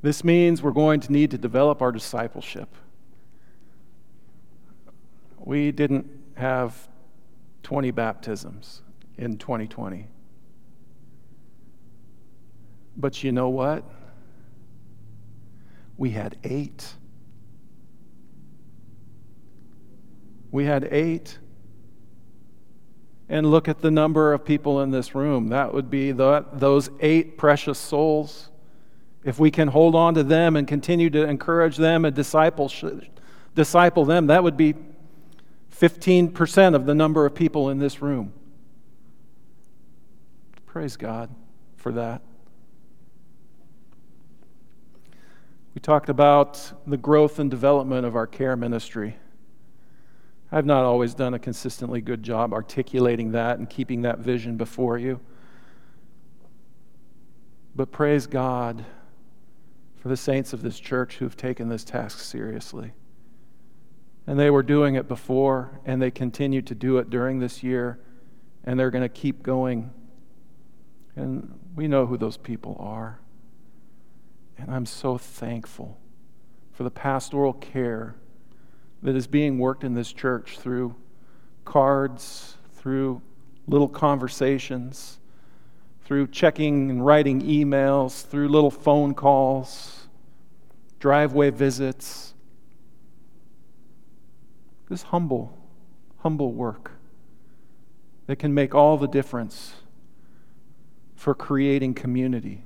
[0.02, 2.74] This means we're going to need to develop our discipleship.
[5.38, 6.88] We didn't have
[7.62, 8.82] 20 baptisms
[9.18, 10.06] in 2020.
[12.96, 13.84] But you know what?
[15.96, 16.94] We had eight.
[20.50, 21.38] We had eight.
[23.28, 25.48] And look at the number of people in this room.
[25.48, 28.49] That would be the, those eight precious souls.
[29.22, 32.72] If we can hold on to them and continue to encourage them and disciple,
[33.54, 34.74] disciple them, that would be
[35.78, 38.32] 15% of the number of people in this room.
[40.66, 41.30] Praise God
[41.76, 42.22] for that.
[45.74, 49.16] We talked about the growth and development of our care ministry.
[50.50, 54.98] I've not always done a consistently good job articulating that and keeping that vision before
[54.98, 55.20] you.
[57.76, 58.84] But praise God
[60.00, 62.92] for the saints of this church who've taken this task seriously.
[64.26, 68.00] And they were doing it before, and they continue to do it during this year,
[68.64, 69.90] and they're going to keep going.
[71.16, 73.20] And we know who those people are.
[74.56, 75.98] And I'm so thankful
[76.72, 78.16] for the pastoral care
[79.02, 80.94] that is being worked in this church through
[81.64, 83.20] cards, through
[83.66, 85.19] little conversations,
[86.10, 90.08] through checking and writing emails, through little phone calls,
[90.98, 92.34] driveway visits.
[94.88, 95.56] This humble,
[96.18, 96.90] humble work
[98.26, 99.74] that can make all the difference
[101.14, 102.64] for creating community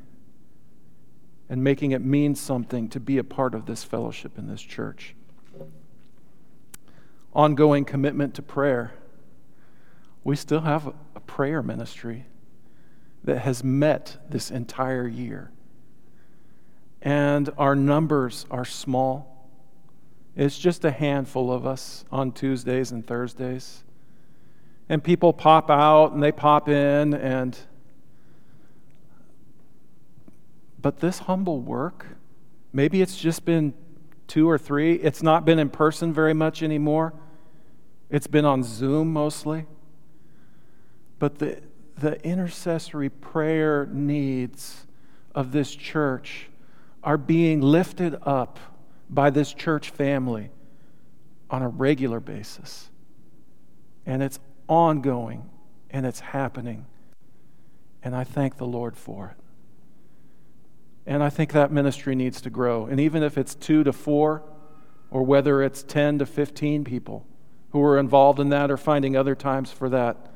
[1.51, 5.15] and making it mean something to be a part of this fellowship in this church
[7.35, 8.95] ongoing commitment to prayer.
[10.23, 12.25] We still have a prayer ministry
[13.25, 15.51] that has met this entire year.
[17.03, 19.51] And our numbers are small.
[20.37, 23.83] It's just a handful of us on Tuesdays and Thursdays.
[24.89, 27.59] And people pop out and they pop in and
[30.81, 32.05] but this humble work,
[32.71, 33.73] maybe it's just been
[34.27, 34.97] two or three.
[34.97, 37.15] It's not been in person very much anymore.
[38.11, 39.65] It's been on Zoom mostly.
[41.19, 41.63] But the,
[41.97, 44.87] the intercessory prayer needs
[45.35, 46.49] of this church
[47.03, 48.59] are being lifted up
[49.11, 50.51] by this church family
[51.51, 52.91] on a regular basis.
[54.07, 54.39] And it's
[54.69, 55.49] ongoing
[55.91, 56.87] and it's happening.
[58.03, 59.45] And I thank the Lord for it.
[61.07, 62.87] And I think that ministry needs to grow.
[62.87, 64.43] And even if it's two to four,
[65.11, 67.27] or whether it's 10 to 15 people,
[67.75, 70.31] who are involved in that or finding other times for that.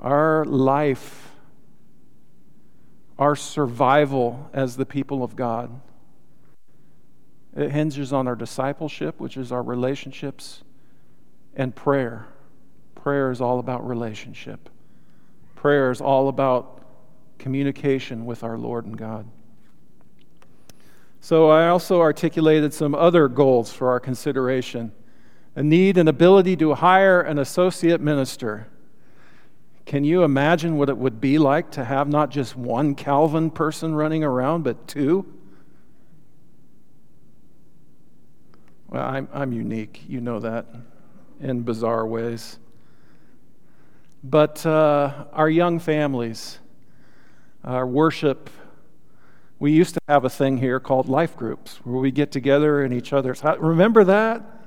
[0.00, 1.32] Our life,
[3.18, 5.80] our survival as the people of God,
[7.56, 10.62] it hinges on our discipleship, which is our relationships,
[11.56, 12.28] and prayer.
[12.94, 14.68] Prayer is all about relationship.
[15.56, 16.84] Prayer is all about
[17.38, 19.28] communication with our Lord and God.
[21.20, 24.92] So, I also articulated some other goals for our consideration
[25.56, 28.68] a need and ability to hire an associate minister.
[29.88, 33.94] Can you imagine what it would be like to have not just one Calvin person
[33.94, 35.24] running around, but two?
[38.88, 40.66] Well, I'm, I'm unique, you know that,
[41.40, 42.58] in bizarre ways.
[44.22, 46.58] But uh, our young families,
[47.64, 48.50] our worship,
[49.58, 52.92] we used to have a thing here called life groups where we get together in
[52.92, 53.56] each other's house.
[53.58, 54.57] Remember that?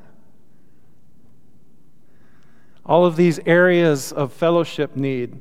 [2.85, 5.39] All of these areas of fellowship need.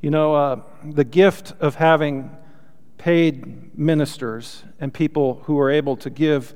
[0.00, 2.36] You know, uh, the gift of having
[2.98, 6.54] paid ministers and people who are able to give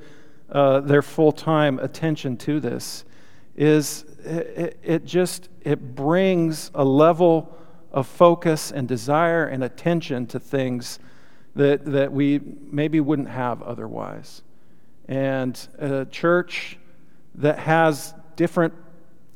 [0.50, 3.04] uh, their full time attention to this
[3.56, 7.56] is it, it just it brings a level
[7.92, 10.98] of focus and desire and attention to things
[11.54, 12.38] that, that we
[12.70, 14.42] maybe wouldn't have otherwise.
[15.08, 16.78] And a church
[17.36, 18.74] that has different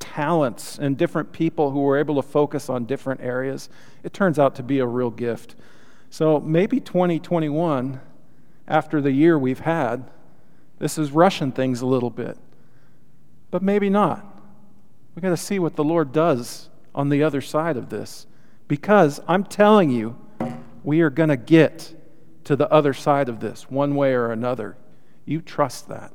[0.00, 3.68] talents and different people who were able to focus on different areas,
[4.02, 5.54] it turns out to be a real gift.
[6.10, 8.00] So maybe 2021,
[8.66, 10.10] after the year we've had,
[10.80, 12.36] this is rushing things a little bit.
[13.50, 14.24] But maybe not.
[15.14, 18.26] We've got to see what the Lord does on the other side of this.
[18.66, 20.16] Because I'm telling you,
[20.82, 21.94] we are going to get
[22.44, 24.76] to the other side of this one way or another.
[25.24, 26.12] You trust that.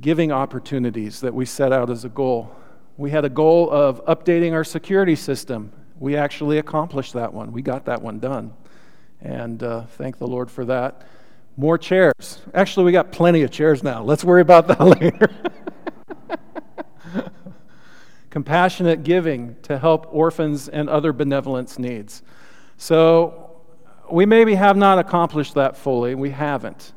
[0.00, 2.54] Giving opportunities that we set out as a goal.
[2.96, 5.72] We had a goal of updating our security system.
[5.98, 7.52] We actually accomplished that one.
[7.52, 8.52] We got that one done.
[9.20, 11.06] And uh, thank the Lord for that.
[11.56, 12.40] More chairs.
[12.52, 14.02] Actually, we got plenty of chairs now.
[14.02, 15.30] Let's worry about that later.
[18.36, 22.22] compassionate giving to help orphans and other benevolence needs.
[22.76, 23.62] So
[24.10, 26.14] we maybe have not accomplished that fully.
[26.14, 26.92] We haven't.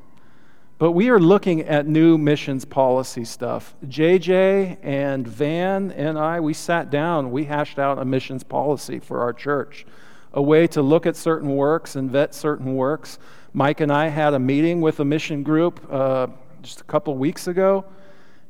[0.80, 3.76] But we are looking at new missions policy stuff.
[3.86, 9.20] JJ and Van and I, we sat down, we hashed out a missions policy for
[9.20, 9.86] our church,
[10.32, 13.20] a way to look at certain works and vet certain works.
[13.52, 16.28] Mike and I had a meeting with a mission group uh,
[16.62, 17.84] just a couple weeks ago,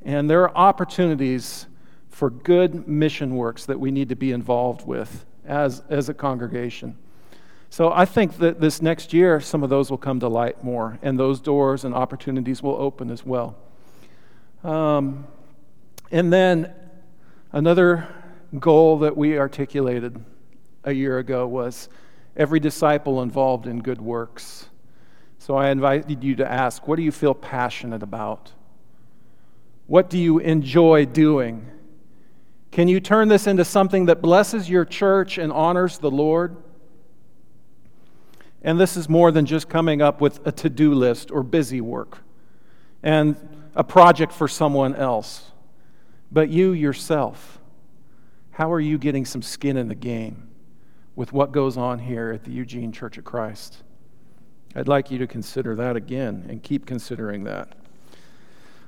[0.04, 1.66] and there are opportunities
[2.10, 6.96] for good mission works that we need to be involved with as, as a congregation.
[7.70, 10.97] So I think that this next year, some of those will come to light more,
[11.01, 13.55] and those doors and opportunities will open as well.
[14.63, 15.28] Um,
[16.11, 16.74] and then
[17.51, 18.07] another
[18.57, 20.24] goal that we articulated
[20.84, 21.89] a year ago was
[22.36, 24.67] every disciple involved in good works.
[25.38, 28.51] So I invited you to ask what do you feel passionate about?
[29.86, 31.65] What do you enjoy doing?
[32.72, 36.57] Can you turn this into something that blesses your church and honors the Lord?
[38.62, 41.82] And this is more than just coming up with a to do list or busy
[41.82, 42.20] work
[43.01, 43.36] and
[43.76, 45.51] a project for someone else,
[46.32, 47.60] but you yourself.
[48.51, 50.49] How are you getting some skin in the game
[51.16, 53.84] with what goes on here at the Eugene Church of Christ?
[54.76, 57.76] I'd like you to consider that again and keep considering that.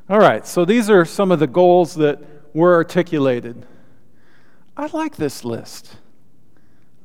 [0.09, 2.21] All right, so these are some of the goals that
[2.53, 3.65] were articulated.
[4.75, 5.95] I like this list.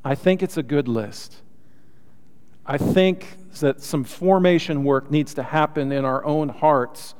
[0.04, 1.36] I think it's a good list.
[2.68, 7.14] I think that some formation work needs to happen in our own hearts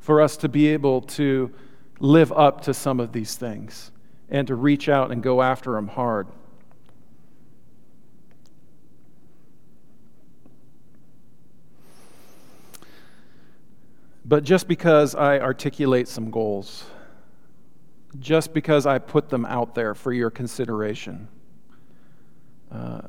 [0.00, 1.52] for us to be able to
[2.00, 3.92] live up to some of these things
[4.28, 6.26] and to reach out and go after them hard.
[14.24, 16.84] But just because I articulate some goals,
[18.18, 21.28] just because I put them out there for your consideration,
[22.70, 23.02] uh,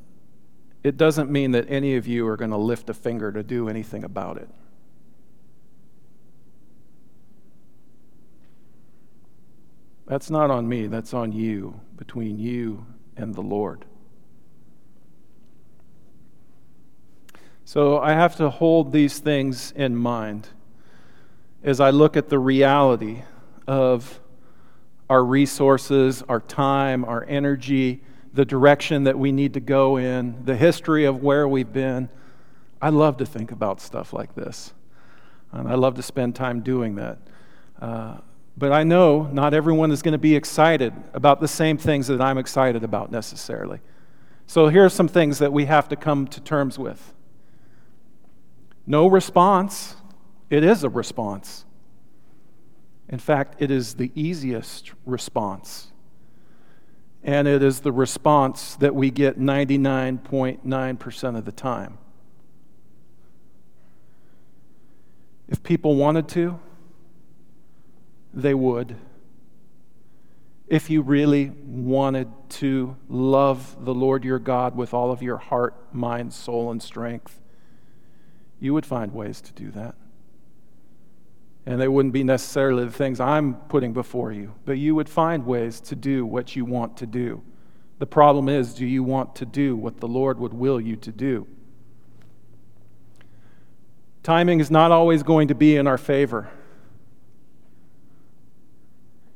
[0.90, 3.70] it doesn't mean that any of you are going to lift a finger to do
[3.70, 4.50] anything about it.
[10.08, 13.86] That's not on me, that's on you, between you and the Lord.
[17.66, 20.48] So I have to hold these things in mind
[21.64, 23.22] as I look at the reality
[23.68, 24.20] of
[25.08, 28.02] our resources, our time, our energy,
[28.34, 32.10] the direction that we need to go in, the history of where we've been.
[32.82, 34.74] I love to think about stuff like this.
[35.52, 37.18] And I love to spend time doing that.
[37.82, 38.18] Uh,
[38.58, 42.22] but I know not everyone is going to be excited about the same things that
[42.22, 43.80] I'm excited about necessarily.
[44.48, 47.14] So here are some things that we have to come to terms with.
[48.86, 49.96] No response.
[50.50, 51.66] It is a response.
[53.08, 55.92] In fact, it is the easiest response
[57.24, 61.98] and it is the response that we get 99.9% of the time.
[65.48, 66.60] If people wanted to,
[68.34, 68.96] they would.
[70.68, 75.76] If you really wanted to love the Lord your God with all of your heart,
[75.92, 77.40] mind, soul, and strength,
[78.60, 79.96] you would find ways to do that.
[81.66, 85.46] And they wouldn't be necessarily the things I'm putting before you, but you would find
[85.46, 87.44] ways to do what you want to do.
[88.00, 91.12] The problem is, do you want to do what the Lord would will you to
[91.12, 91.48] do?
[94.24, 96.50] Timing is not always going to be in our favor.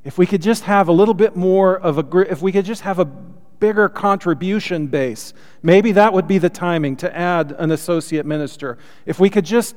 [0.04, 2.82] If we could just have a little bit more of a, if we could just
[2.82, 8.26] have a bigger contribution base, maybe that would be the timing to add an associate
[8.26, 8.78] minister.
[9.06, 9.76] If we could just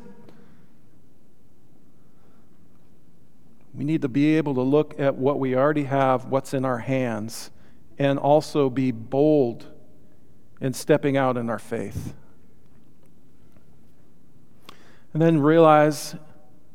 [3.77, 6.79] We need to be able to look at what we already have, what's in our
[6.79, 7.51] hands,
[7.99, 9.67] and also be bold
[10.61, 12.15] in stepping out in our faith.
[15.13, 16.17] And then realize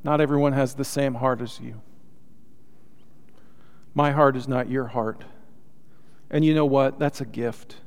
[0.04, 1.82] not everyone has the same heart as you.
[3.95, 5.24] My heart is not your heart.
[6.30, 6.99] And you know what?
[6.99, 7.78] That's a gift.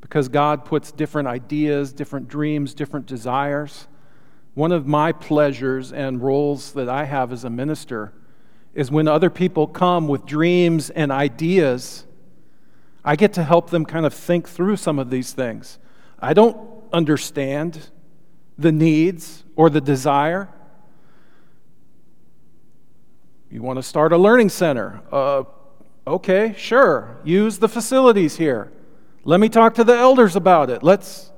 [0.00, 3.86] Because God puts different ideas, different dreams, different desires
[4.58, 8.12] one of my pleasures and roles that I have as a minister
[8.74, 12.04] is when other people come with dreams and ideas,
[13.04, 15.78] I get to help them kind of think through some of these things.
[16.18, 16.58] I don't
[16.92, 17.90] understand
[18.58, 20.48] the needs or the desire.
[23.52, 25.02] You want to start a learning center?
[25.12, 25.44] Uh,
[26.04, 27.20] okay, sure.
[27.22, 28.72] Use the facilities here.
[29.22, 30.82] Let me talk to the elders about it.
[30.82, 31.30] Let's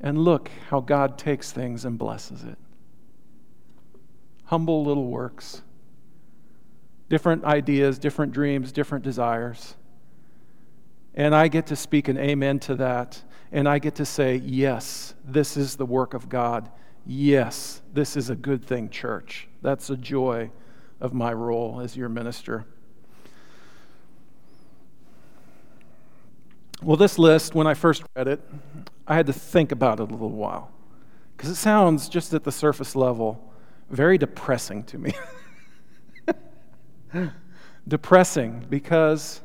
[0.00, 2.58] And look how God takes things and blesses it.
[4.44, 5.62] Humble little works,
[7.08, 9.76] different ideas, different dreams, different desires.
[11.14, 13.22] And I get to speak an amen to that.
[13.52, 16.70] And I get to say, yes, this is the work of God.
[17.06, 19.48] Yes, this is a good thing, church.
[19.62, 20.50] That's a joy
[21.00, 22.66] of my role as your minister.
[26.82, 28.40] Well, this list, when I first read it,
[29.06, 30.70] I had to think about it a little while
[31.36, 33.52] because it sounds just at the surface level
[33.90, 35.12] very depressing to me.
[37.88, 39.40] depressing because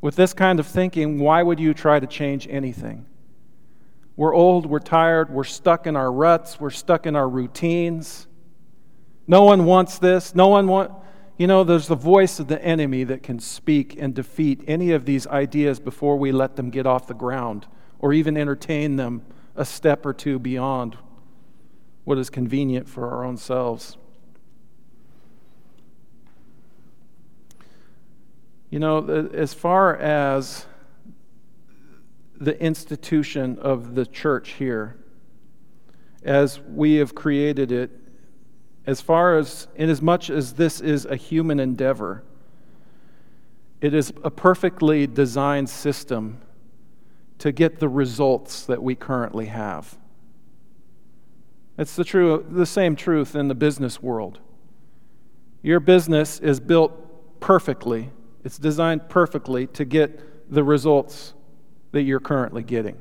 [0.00, 3.04] with this kind of thinking, why would you try to change anything?
[4.16, 8.26] We're old, we're tired, we're stuck in our ruts, we're stuck in our routines.
[9.26, 10.34] No one wants this.
[10.34, 10.94] No one wants.
[11.36, 15.04] You know, there's the voice of the enemy that can speak and defeat any of
[15.04, 17.66] these ideas before we let them get off the ground
[17.98, 19.22] or even entertain them
[19.54, 20.96] a step or two beyond
[22.04, 23.96] what is convenient for our own selves.
[28.70, 30.66] You know, as far as
[32.38, 34.96] the institution of the church here,
[36.22, 37.90] as we have created it
[38.86, 42.22] as far as, in as much as this is a human endeavor,
[43.80, 46.40] it is a perfectly designed system
[47.38, 49.98] to get the results that we currently have.
[51.78, 54.40] It's the, true, the same truth in the business world.
[55.62, 58.10] Your business is built perfectly,
[58.44, 61.34] it's designed perfectly to get the results
[61.92, 62.96] that you're currently getting.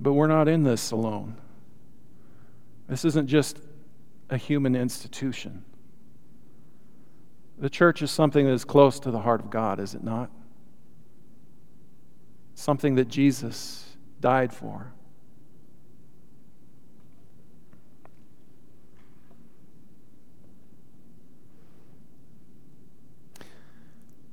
[0.00, 1.36] But we're not in this alone.
[2.88, 3.60] This isn't just
[4.28, 5.64] a human institution.
[7.58, 10.30] The church is something that is close to the heart of God, is it not?
[12.54, 14.92] Something that Jesus died for.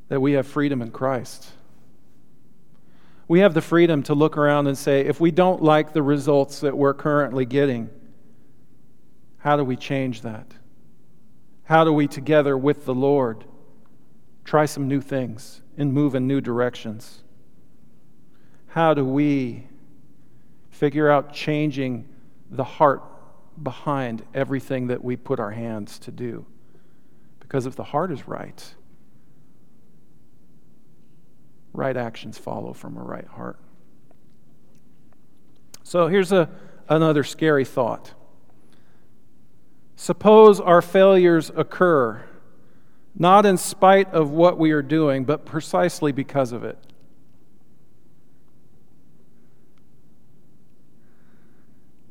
[0.07, 1.51] That we have freedom in Christ
[3.29, 6.61] we have the freedom to look around and say, if we don't like the results
[6.61, 7.91] that we're currently getting,
[9.37, 10.51] how do we change that?
[11.69, 13.45] How do we, together with the Lord,
[14.43, 17.21] try some new things and move in new directions?
[18.69, 19.67] How do we
[20.71, 22.09] figure out changing
[22.49, 23.03] the heart
[23.61, 26.47] behind everything that we put our hands to do?
[27.39, 28.73] Because if the heart is right,
[31.71, 33.59] right actions follow from a right heart.
[35.83, 36.49] So here's a,
[36.87, 38.15] another scary thought.
[40.01, 42.23] Suppose our failures occur
[43.13, 46.77] not in spite of what we are doing, but precisely because of it.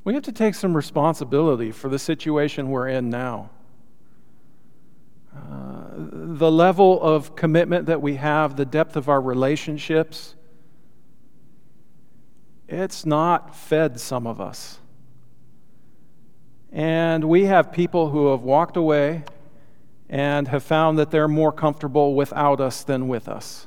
[0.05, 3.49] We have to take some responsibility for the situation we're in now.
[5.35, 10.35] Uh, the level of commitment that we have, the depth of our relationships,
[12.69, 14.79] it's not fed some of us.
[16.73, 19.25] And we have people who have walked away
[20.09, 23.67] and have found that they're more comfortable without us than with us.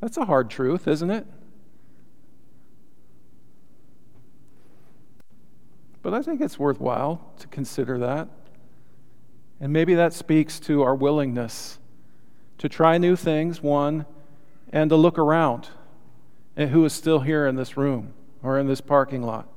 [0.00, 1.26] That's a hard truth, isn't it?
[6.02, 8.28] But I think it's worthwhile to consider that.
[9.60, 11.78] And maybe that speaks to our willingness
[12.58, 14.06] to try new things, one,
[14.72, 15.68] and to look around
[16.56, 19.48] at who is still here in this room or in this parking lot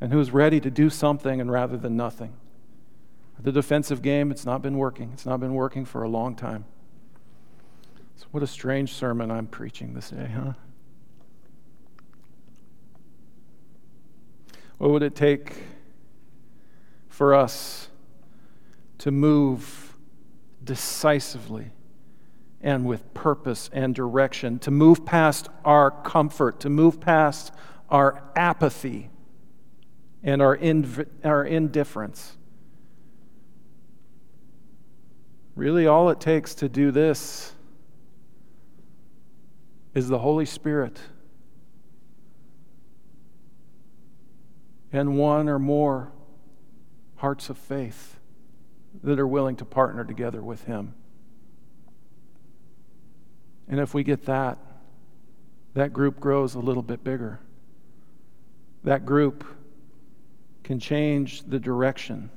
[0.00, 2.34] and who is ready to do something and rather than nothing.
[3.38, 5.10] The defensive game, it's not been working.
[5.14, 6.66] It's not been working for a long time.
[8.16, 10.52] So, what a strange sermon I'm preaching this day, huh?
[14.76, 15.54] What would it take
[17.08, 17.88] for us
[18.98, 19.96] to move
[20.62, 21.70] decisively
[22.60, 27.52] and with purpose and direction, to move past our comfort, to move past
[27.88, 29.10] our apathy
[30.22, 32.36] and our, inv- our indifference.
[35.54, 37.52] Really, all it takes to do this
[39.94, 41.00] is the Holy Spirit
[44.92, 46.12] and one or more
[47.16, 48.18] hearts of faith
[49.02, 50.94] that are willing to partner together with Him.
[53.70, 54.58] And if we get that,
[55.74, 57.38] that group grows a little bit bigger.
[58.82, 59.44] That group
[60.64, 62.30] can change the direction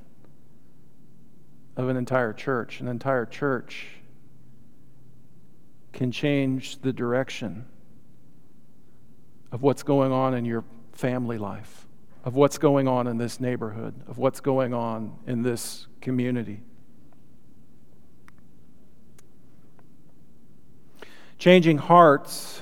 [1.76, 2.80] of an entire church.
[2.82, 3.88] An entire church
[5.92, 7.66] can change the direction
[9.52, 11.88] of what's going on in your family life,
[12.24, 16.62] of what's going on in this neighborhood, of what's going on in this community.
[21.44, 22.62] Changing hearts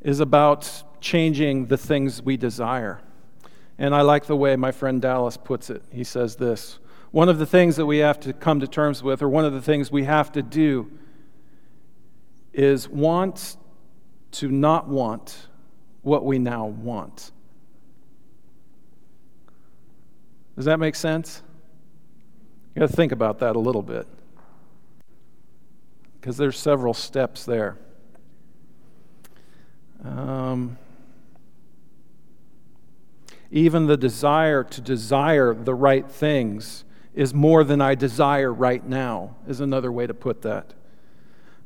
[0.00, 3.00] is about changing the things we desire.
[3.78, 5.82] And I like the way my friend Dallas puts it.
[5.90, 6.78] He says this
[7.10, 9.52] One of the things that we have to come to terms with, or one of
[9.52, 10.88] the things we have to do,
[12.52, 13.56] is want
[14.30, 15.48] to not want
[16.02, 17.32] what we now want.
[20.54, 21.42] Does that make sense?
[22.76, 24.06] You got to think about that a little bit.
[26.20, 27.78] Because there's several steps there.
[30.04, 30.76] Um,
[33.50, 39.36] even the desire to desire the right things is more than I desire right now,
[39.48, 40.74] is another way to put that.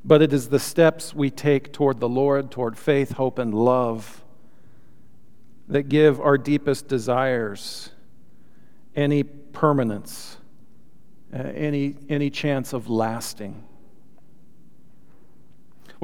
[0.04, 4.22] But it is the steps we take toward the Lord, toward faith, hope, and love
[5.68, 7.90] that give our deepest desires
[8.94, 10.36] any permanence,
[11.32, 13.64] uh, any, any chance of lasting.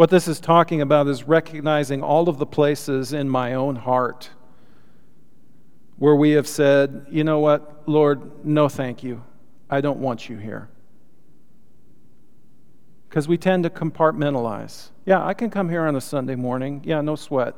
[0.01, 4.31] What this is talking about is recognizing all of the places in my own heart
[5.99, 9.23] where we have said, you know what, Lord, no thank you.
[9.69, 10.71] I don't want you here.
[13.11, 14.89] Because we tend to compartmentalize.
[15.05, 16.81] Yeah, I can come here on a Sunday morning.
[16.83, 17.55] Yeah, no sweat.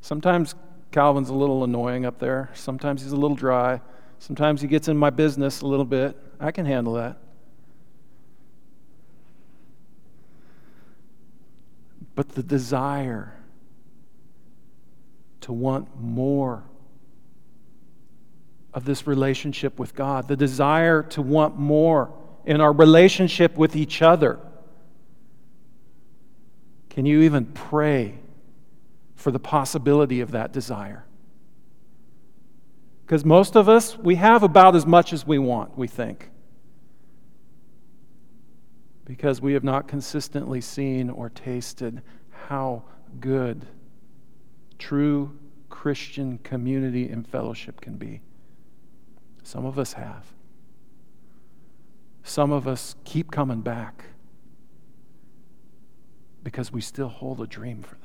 [0.00, 0.56] Sometimes
[0.90, 2.50] Calvin's a little annoying up there.
[2.54, 3.80] Sometimes he's a little dry.
[4.18, 6.16] Sometimes he gets in my business a little bit.
[6.40, 7.18] I can handle that.
[12.16, 13.32] But the desire
[15.42, 16.64] to want more
[18.74, 22.12] of this relationship with God, the desire to want more
[22.44, 24.40] in our relationship with each other.
[26.90, 28.18] Can you even pray
[29.14, 31.04] for the possibility of that desire?
[33.04, 36.30] Because most of us, we have about as much as we want, we think.
[39.06, 42.02] Because we have not consistently seen or tasted
[42.48, 42.82] how
[43.18, 43.66] good
[44.78, 45.38] true
[45.70, 48.20] Christian community and fellowship can be.
[49.42, 50.26] Some of us have.
[52.24, 54.06] Some of us keep coming back
[56.42, 58.02] because we still hold a dream for that.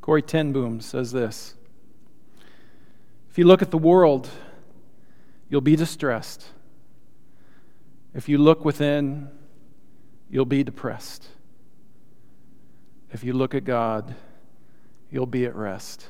[0.00, 1.54] Corrie ten Boom says this
[3.30, 4.28] If you look at the world,
[5.48, 6.46] you'll be distressed.
[8.12, 9.28] If you look within,
[10.28, 11.28] you'll be depressed.
[13.12, 14.16] If you look at God,
[15.12, 16.08] you'll be at rest.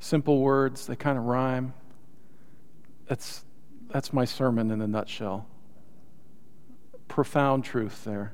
[0.00, 1.72] Simple words, they kind of rhyme.
[3.06, 3.44] That's,
[3.90, 5.46] that's my sermon in a nutshell.
[7.06, 8.32] Profound truth there.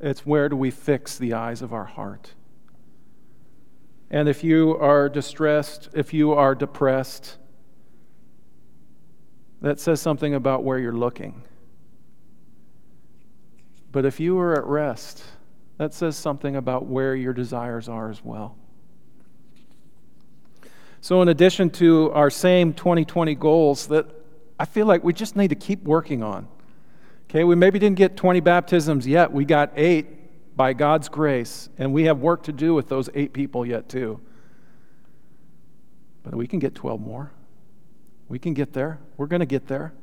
[0.00, 2.34] It's where do we fix the eyes of our heart?
[4.10, 7.36] And if you are distressed, if you are depressed,
[9.62, 11.42] that says something about where you're looking.
[13.92, 15.22] But if you are at rest,
[15.78, 18.56] that says something about where your desires are as well.
[21.00, 24.06] So, in addition to our same 2020 goals that
[24.58, 26.46] I feel like we just need to keep working on.
[27.30, 29.32] Okay, we maybe didn't get 20 baptisms yet.
[29.32, 30.19] We got eight
[30.60, 34.20] by God's grace, and we have work to do with those eight people yet, too.
[36.22, 37.32] But we can get 12 more.
[38.28, 38.98] We can get there.
[39.16, 39.94] We're going to get there.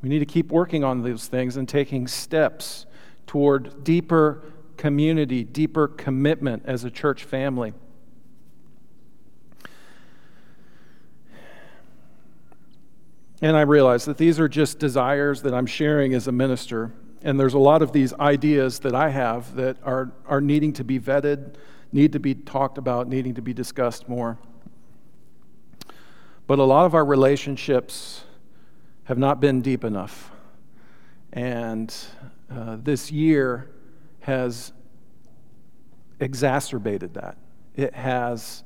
[0.00, 2.86] We need to keep working on those things and taking steps
[3.26, 4.42] toward deeper
[4.78, 7.74] community, deeper commitment as a church family.
[13.42, 16.94] And I realize that these are just desires that I'm sharing as a minister.
[17.24, 20.84] And there's a lot of these ideas that I have that are, are needing to
[20.84, 21.54] be vetted,
[21.90, 24.38] need to be talked about, needing to be discussed more.
[26.46, 28.24] But a lot of our relationships
[29.04, 30.30] have not been deep enough.
[31.32, 31.92] And
[32.50, 33.70] uh, this year
[34.20, 34.72] has
[36.20, 37.38] exacerbated that.
[37.74, 38.64] It has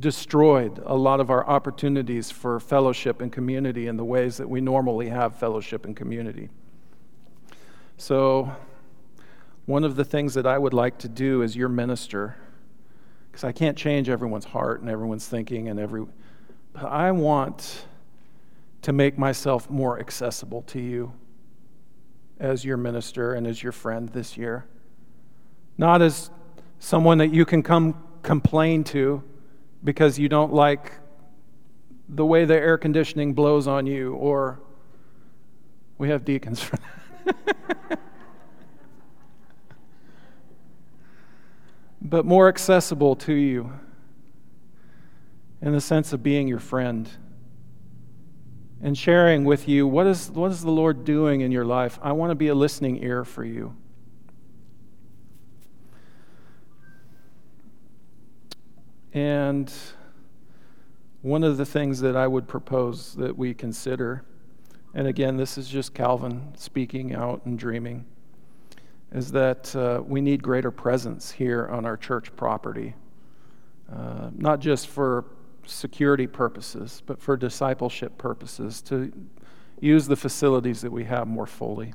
[0.00, 4.62] destroyed a lot of our opportunities for fellowship and community in the ways that we
[4.62, 6.48] normally have fellowship and community.
[8.02, 8.50] So,
[9.64, 12.34] one of the things that I would like to do as your minister,
[13.30, 16.04] because I can't change everyone's heart and everyone's thinking and every,
[16.72, 17.86] but I want
[18.82, 21.12] to make myself more accessible to you
[22.40, 24.66] as your minister and as your friend this year.
[25.78, 26.32] Not as
[26.80, 29.22] someone that you can come complain to
[29.84, 30.94] because you don't like
[32.08, 34.58] the way the air conditioning blows on you or
[35.98, 37.01] We have deacons for that.
[42.00, 43.72] but more accessible to you
[45.60, 47.08] in the sense of being your friend
[48.82, 51.98] and sharing with you what is, what is the Lord doing in your life.
[52.02, 53.76] I want to be a listening ear for you.
[59.14, 59.72] And
[61.20, 64.24] one of the things that I would propose that we consider,
[64.94, 68.04] and again, this is just Calvin speaking out and dreaming,
[69.12, 72.94] is that uh, we need greater presence here on our church property.
[73.92, 75.26] Uh, not just for
[75.66, 79.12] security purposes, but for discipleship purposes, to
[79.80, 81.92] use the facilities that we have more fully.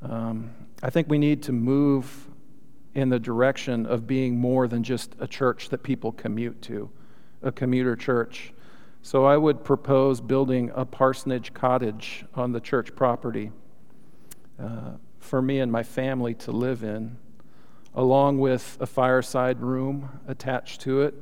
[0.00, 0.50] Um,
[0.82, 2.28] I think we need to move
[2.94, 6.88] in the direction of being more than just a church that people commute to,
[7.42, 8.53] a commuter church.
[9.04, 13.52] So I would propose building a parsonage cottage on the church property
[14.58, 17.18] uh, for me and my family to live in,
[17.94, 21.14] along with a fireside room attached to it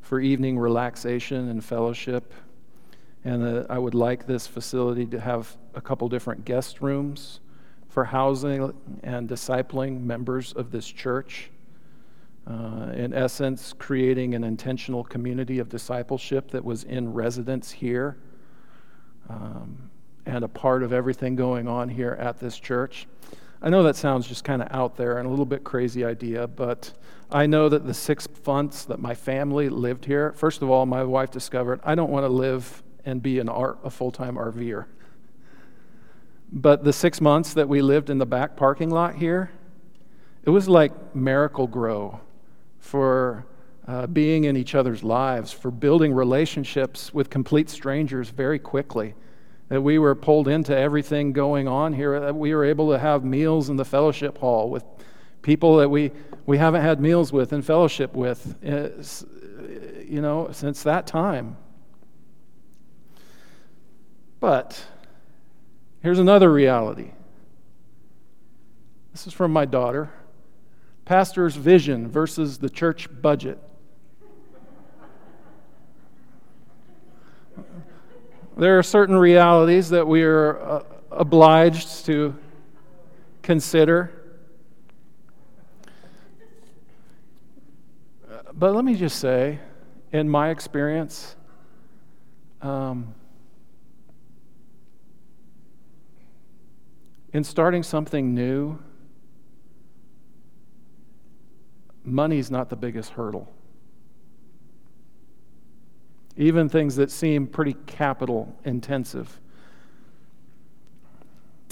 [0.00, 2.34] for evening relaxation and fellowship.
[3.24, 7.38] And uh, I would like this facility to have a couple different guest rooms
[7.86, 11.52] for housing and discipling members of this church.
[12.46, 18.18] Uh, in essence, creating an intentional community of discipleship that was in residence here
[19.30, 19.90] um,
[20.26, 23.06] and a part of everything going on here at this church.
[23.62, 26.46] I know that sounds just kind of out there and a little bit crazy idea,
[26.46, 26.92] but
[27.30, 31.02] I know that the six months that my family lived here, first of all, my
[31.02, 34.84] wife discovered I don't want to live and be an art, a full time RVer.
[36.52, 39.50] But the six months that we lived in the back parking lot here,
[40.44, 42.20] it was like Miracle-Gro
[42.84, 43.46] for
[43.86, 49.14] uh, being in each other's lives, for building relationships with complete strangers very quickly.
[49.68, 53.24] That we were pulled into everything going on here, that we were able to have
[53.24, 54.84] meals in the fellowship hall with
[55.40, 56.12] people that we,
[56.46, 58.88] we haven't had meals with and fellowship with, uh,
[60.06, 61.56] you know, since that time.
[64.40, 64.84] But
[66.04, 67.12] Here's another reality.
[69.12, 70.10] This is from my daughter
[71.04, 73.58] pastor's vision versus the church budget.
[78.56, 82.36] There are certain realities that we are uh, obliged to
[83.42, 84.12] consider.
[88.52, 89.58] But let me just say,
[90.12, 91.34] in my experience,
[92.62, 93.14] um,
[97.34, 98.78] In starting something new,
[102.04, 103.52] money's not the biggest hurdle.
[106.36, 109.40] Even things that seem pretty capital intensive.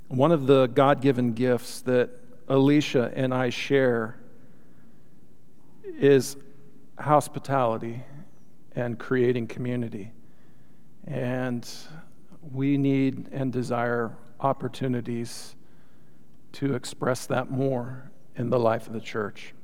[0.09, 2.11] One of the God given gifts that
[2.49, 4.17] Alicia and I share
[5.99, 6.37] is
[6.99, 8.03] hospitality
[8.75, 10.13] and creating community.
[11.07, 11.69] And
[12.53, 15.57] we need and desire opportunities
[16.53, 19.55] to express that more in the life of the church.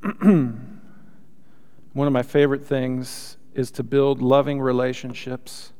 [0.22, 5.72] One of my favorite things is to build loving relationships.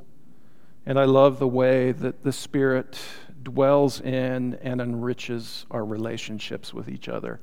[0.85, 2.99] And I love the way that the Spirit
[3.43, 7.41] dwells in and enriches our relationships with each other.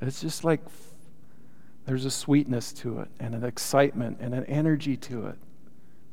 [0.00, 0.60] It's just like
[1.86, 5.38] there's a sweetness to it, and an excitement, and an energy to it.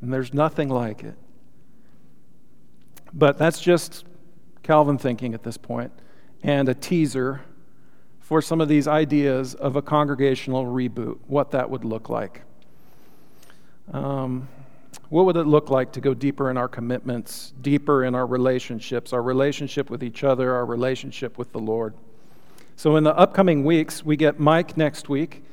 [0.01, 1.16] And there's nothing like it.
[3.14, 4.05] But that's just
[4.64, 5.91] Calvin thinking at this point,
[6.43, 7.41] and a teaser
[8.32, 12.43] for some of these ideas of a congregational reboot, what that would look like.
[13.91, 14.47] Um,
[15.09, 19.11] what would it look like to go deeper in our commitments, deeper in our relationships,
[19.11, 21.93] our relationship with each other, our relationship with the Lord?
[22.77, 25.43] So, in the upcoming weeks, we get Mike next week.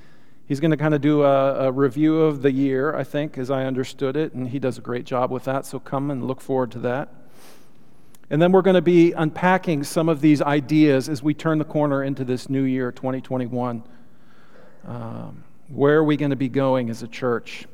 [0.46, 3.50] He's going to kind of do a, a, review of the year, I think, as
[3.50, 5.66] I understood it, and he does a great job with that.
[5.66, 7.12] So, come and look forward to that.
[8.30, 11.64] And then we're going to be unpacking some of these ideas as we turn the
[11.64, 13.82] corner into this new year, 2021.
[14.86, 17.66] Um, where are we going to be going as a church?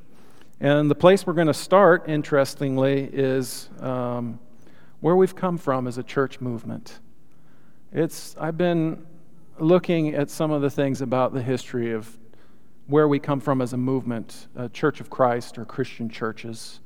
[0.61, 4.39] And the place we're going to start, interestingly, is um,
[5.01, 7.01] where we've come from as a church movement.
[7.93, 9.05] It's, I've been
[9.59, 12.17] looking at some of the things about the history of
[12.87, 16.81] where we come from as a movement, a Church of Christ or Christian churches.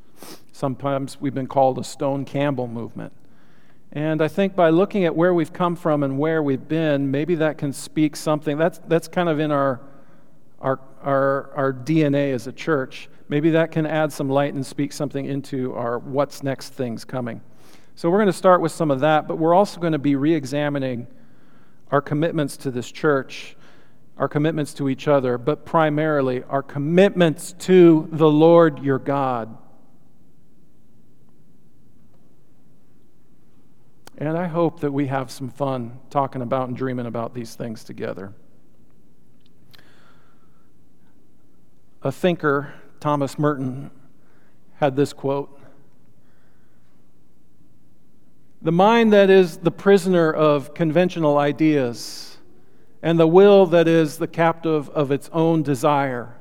[0.53, 3.13] Sometimes we've been called a Stone Campbell movement.
[3.93, 7.35] And I think by looking at where we've come from and where we've been, maybe
[7.37, 8.59] that can speak something.
[8.59, 9.81] That's, that's kind of in our,
[10.61, 13.09] our, our, our DNA as a church.
[13.29, 17.41] maybe that can add some light and speak something into our what's next things coming.
[17.95, 20.17] So we're going to start with some of that, but we're also going to be
[20.17, 21.07] re examining
[21.91, 23.57] our commitments to this church,
[24.19, 29.57] our commitments to each other, but primarily our commitments to the Lord your God.
[34.21, 37.85] And I hope that we have some fun talking about and dreaming about these things
[37.85, 38.33] together.
[42.03, 43.93] A thinker, Thomas Merton,
[44.77, 45.55] had this quote
[48.61, 52.39] the mind that is the prisoner of conventional ideas,
[53.03, 56.35] and the will that is the captive of its own desire,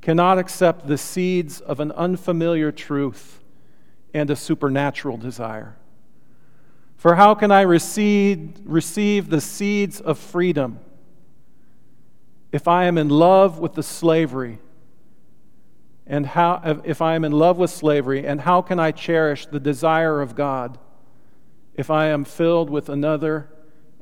[0.00, 3.40] cannot accept the seeds of an unfamiliar truth
[4.12, 5.76] and a supernatural desire.
[7.02, 10.78] For how can I receive, receive the seeds of freedom
[12.52, 14.60] if I am in love with the slavery?
[16.06, 19.58] And how, if I am in love with slavery, and how can I cherish the
[19.58, 20.78] desire of God?
[21.74, 23.48] if I am filled with another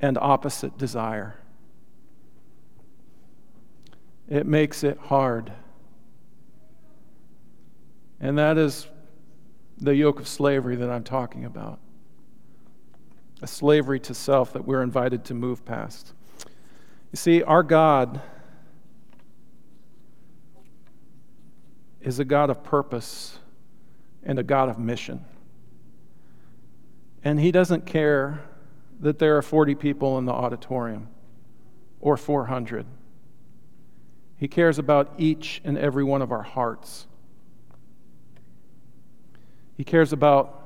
[0.01, 1.37] and opposite desire.
[4.29, 5.53] It makes it hard.
[8.21, 8.87] And that is
[9.79, 11.79] the yoke of slavery that I'm talking about
[13.43, 16.13] a slavery to self that we're invited to move past.
[17.13, 18.21] You see, our God
[22.01, 23.39] is a God of purpose
[24.23, 25.25] and a God of mission.
[27.23, 28.41] And he doesn't care
[29.01, 31.09] that there are 40 people in the auditorium
[32.01, 32.87] or 400.
[34.37, 37.07] He cares about each and every one of our hearts.
[39.77, 40.60] He cares about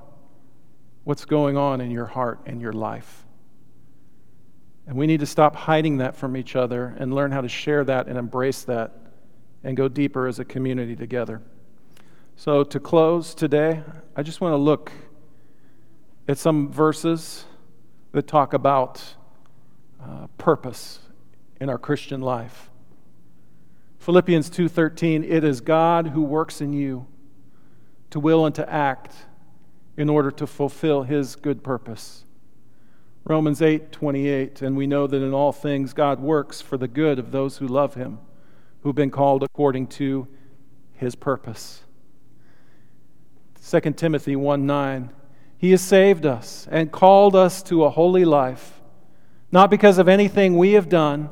[1.05, 3.25] what's going on in your heart and your life.
[4.87, 7.85] And we need to stop hiding that from each other and learn how to share
[7.85, 8.93] that and embrace that
[9.63, 11.41] and go deeper as a community together.
[12.37, 13.83] So, to close today,
[14.17, 14.93] I just want to look
[16.27, 17.45] at some verses
[18.13, 19.03] that talk about
[20.03, 20.99] uh, purpose
[21.61, 22.71] in our Christian life.
[23.99, 27.07] Philippians 2:13 it is God who works in you
[28.11, 29.15] to will and to act
[29.97, 32.25] in order to fulfill his good purpose.
[33.25, 37.31] Romans 8:28 and we know that in all things God works for the good of
[37.31, 38.19] those who love him
[38.83, 40.29] who've been called according to
[40.93, 41.85] his purpose.
[43.63, 45.11] 2 Timothy 1 9
[45.65, 48.83] he has saved us and called us to a holy life,
[49.51, 51.31] not because of anything we have done,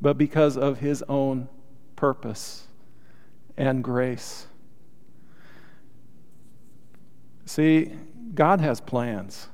[0.00, 1.48] but because of His own
[1.94, 2.66] purpose
[3.56, 4.48] and grace.
[7.44, 7.92] See,
[8.34, 9.48] God has plans.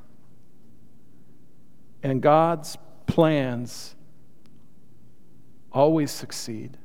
[2.02, 2.76] And God's
[3.06, 3.94] plans
[5.72, 6.76] always succeed.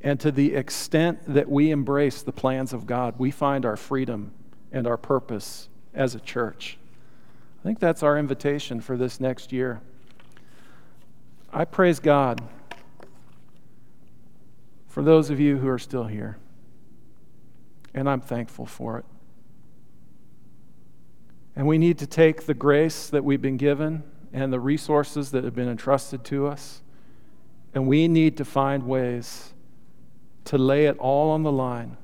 [0.00, 4.32] And to the extent that we embrace the plans of God, we find our freedom
[4.72, 6.78] and our purpose as a church.
[7.60, 9.80] I think that's our invitation for this next year.
[11.52, 12.40] I praise God
[14.86, 16.36] for those of you who are still here,
[17.94, 19.04] and I'm thankful for it.
[21.58, 25.42] And we need to take the grace that we've been given and the resources that
[25.42, 26.82] have been entrusted to us,
[27.74, 29.54] and we need to find ways
[30.44, 31.96] to lay it all on the line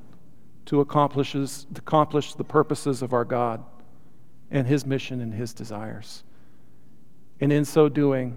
[0.66, 3.62] to accomplish, the purposes of our God
[4.50, 6.24] and his mission and his desires.
[7.40, 8.36] And in so doing,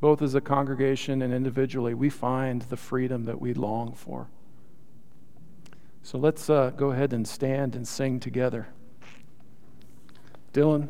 [0.00, 4.26] both as a congregation and individually, we find the freedom that we long for.
[6.02, 8.66] So let's uh, go ahead and stand and sing together.
[10.56, 10.88] Dylan?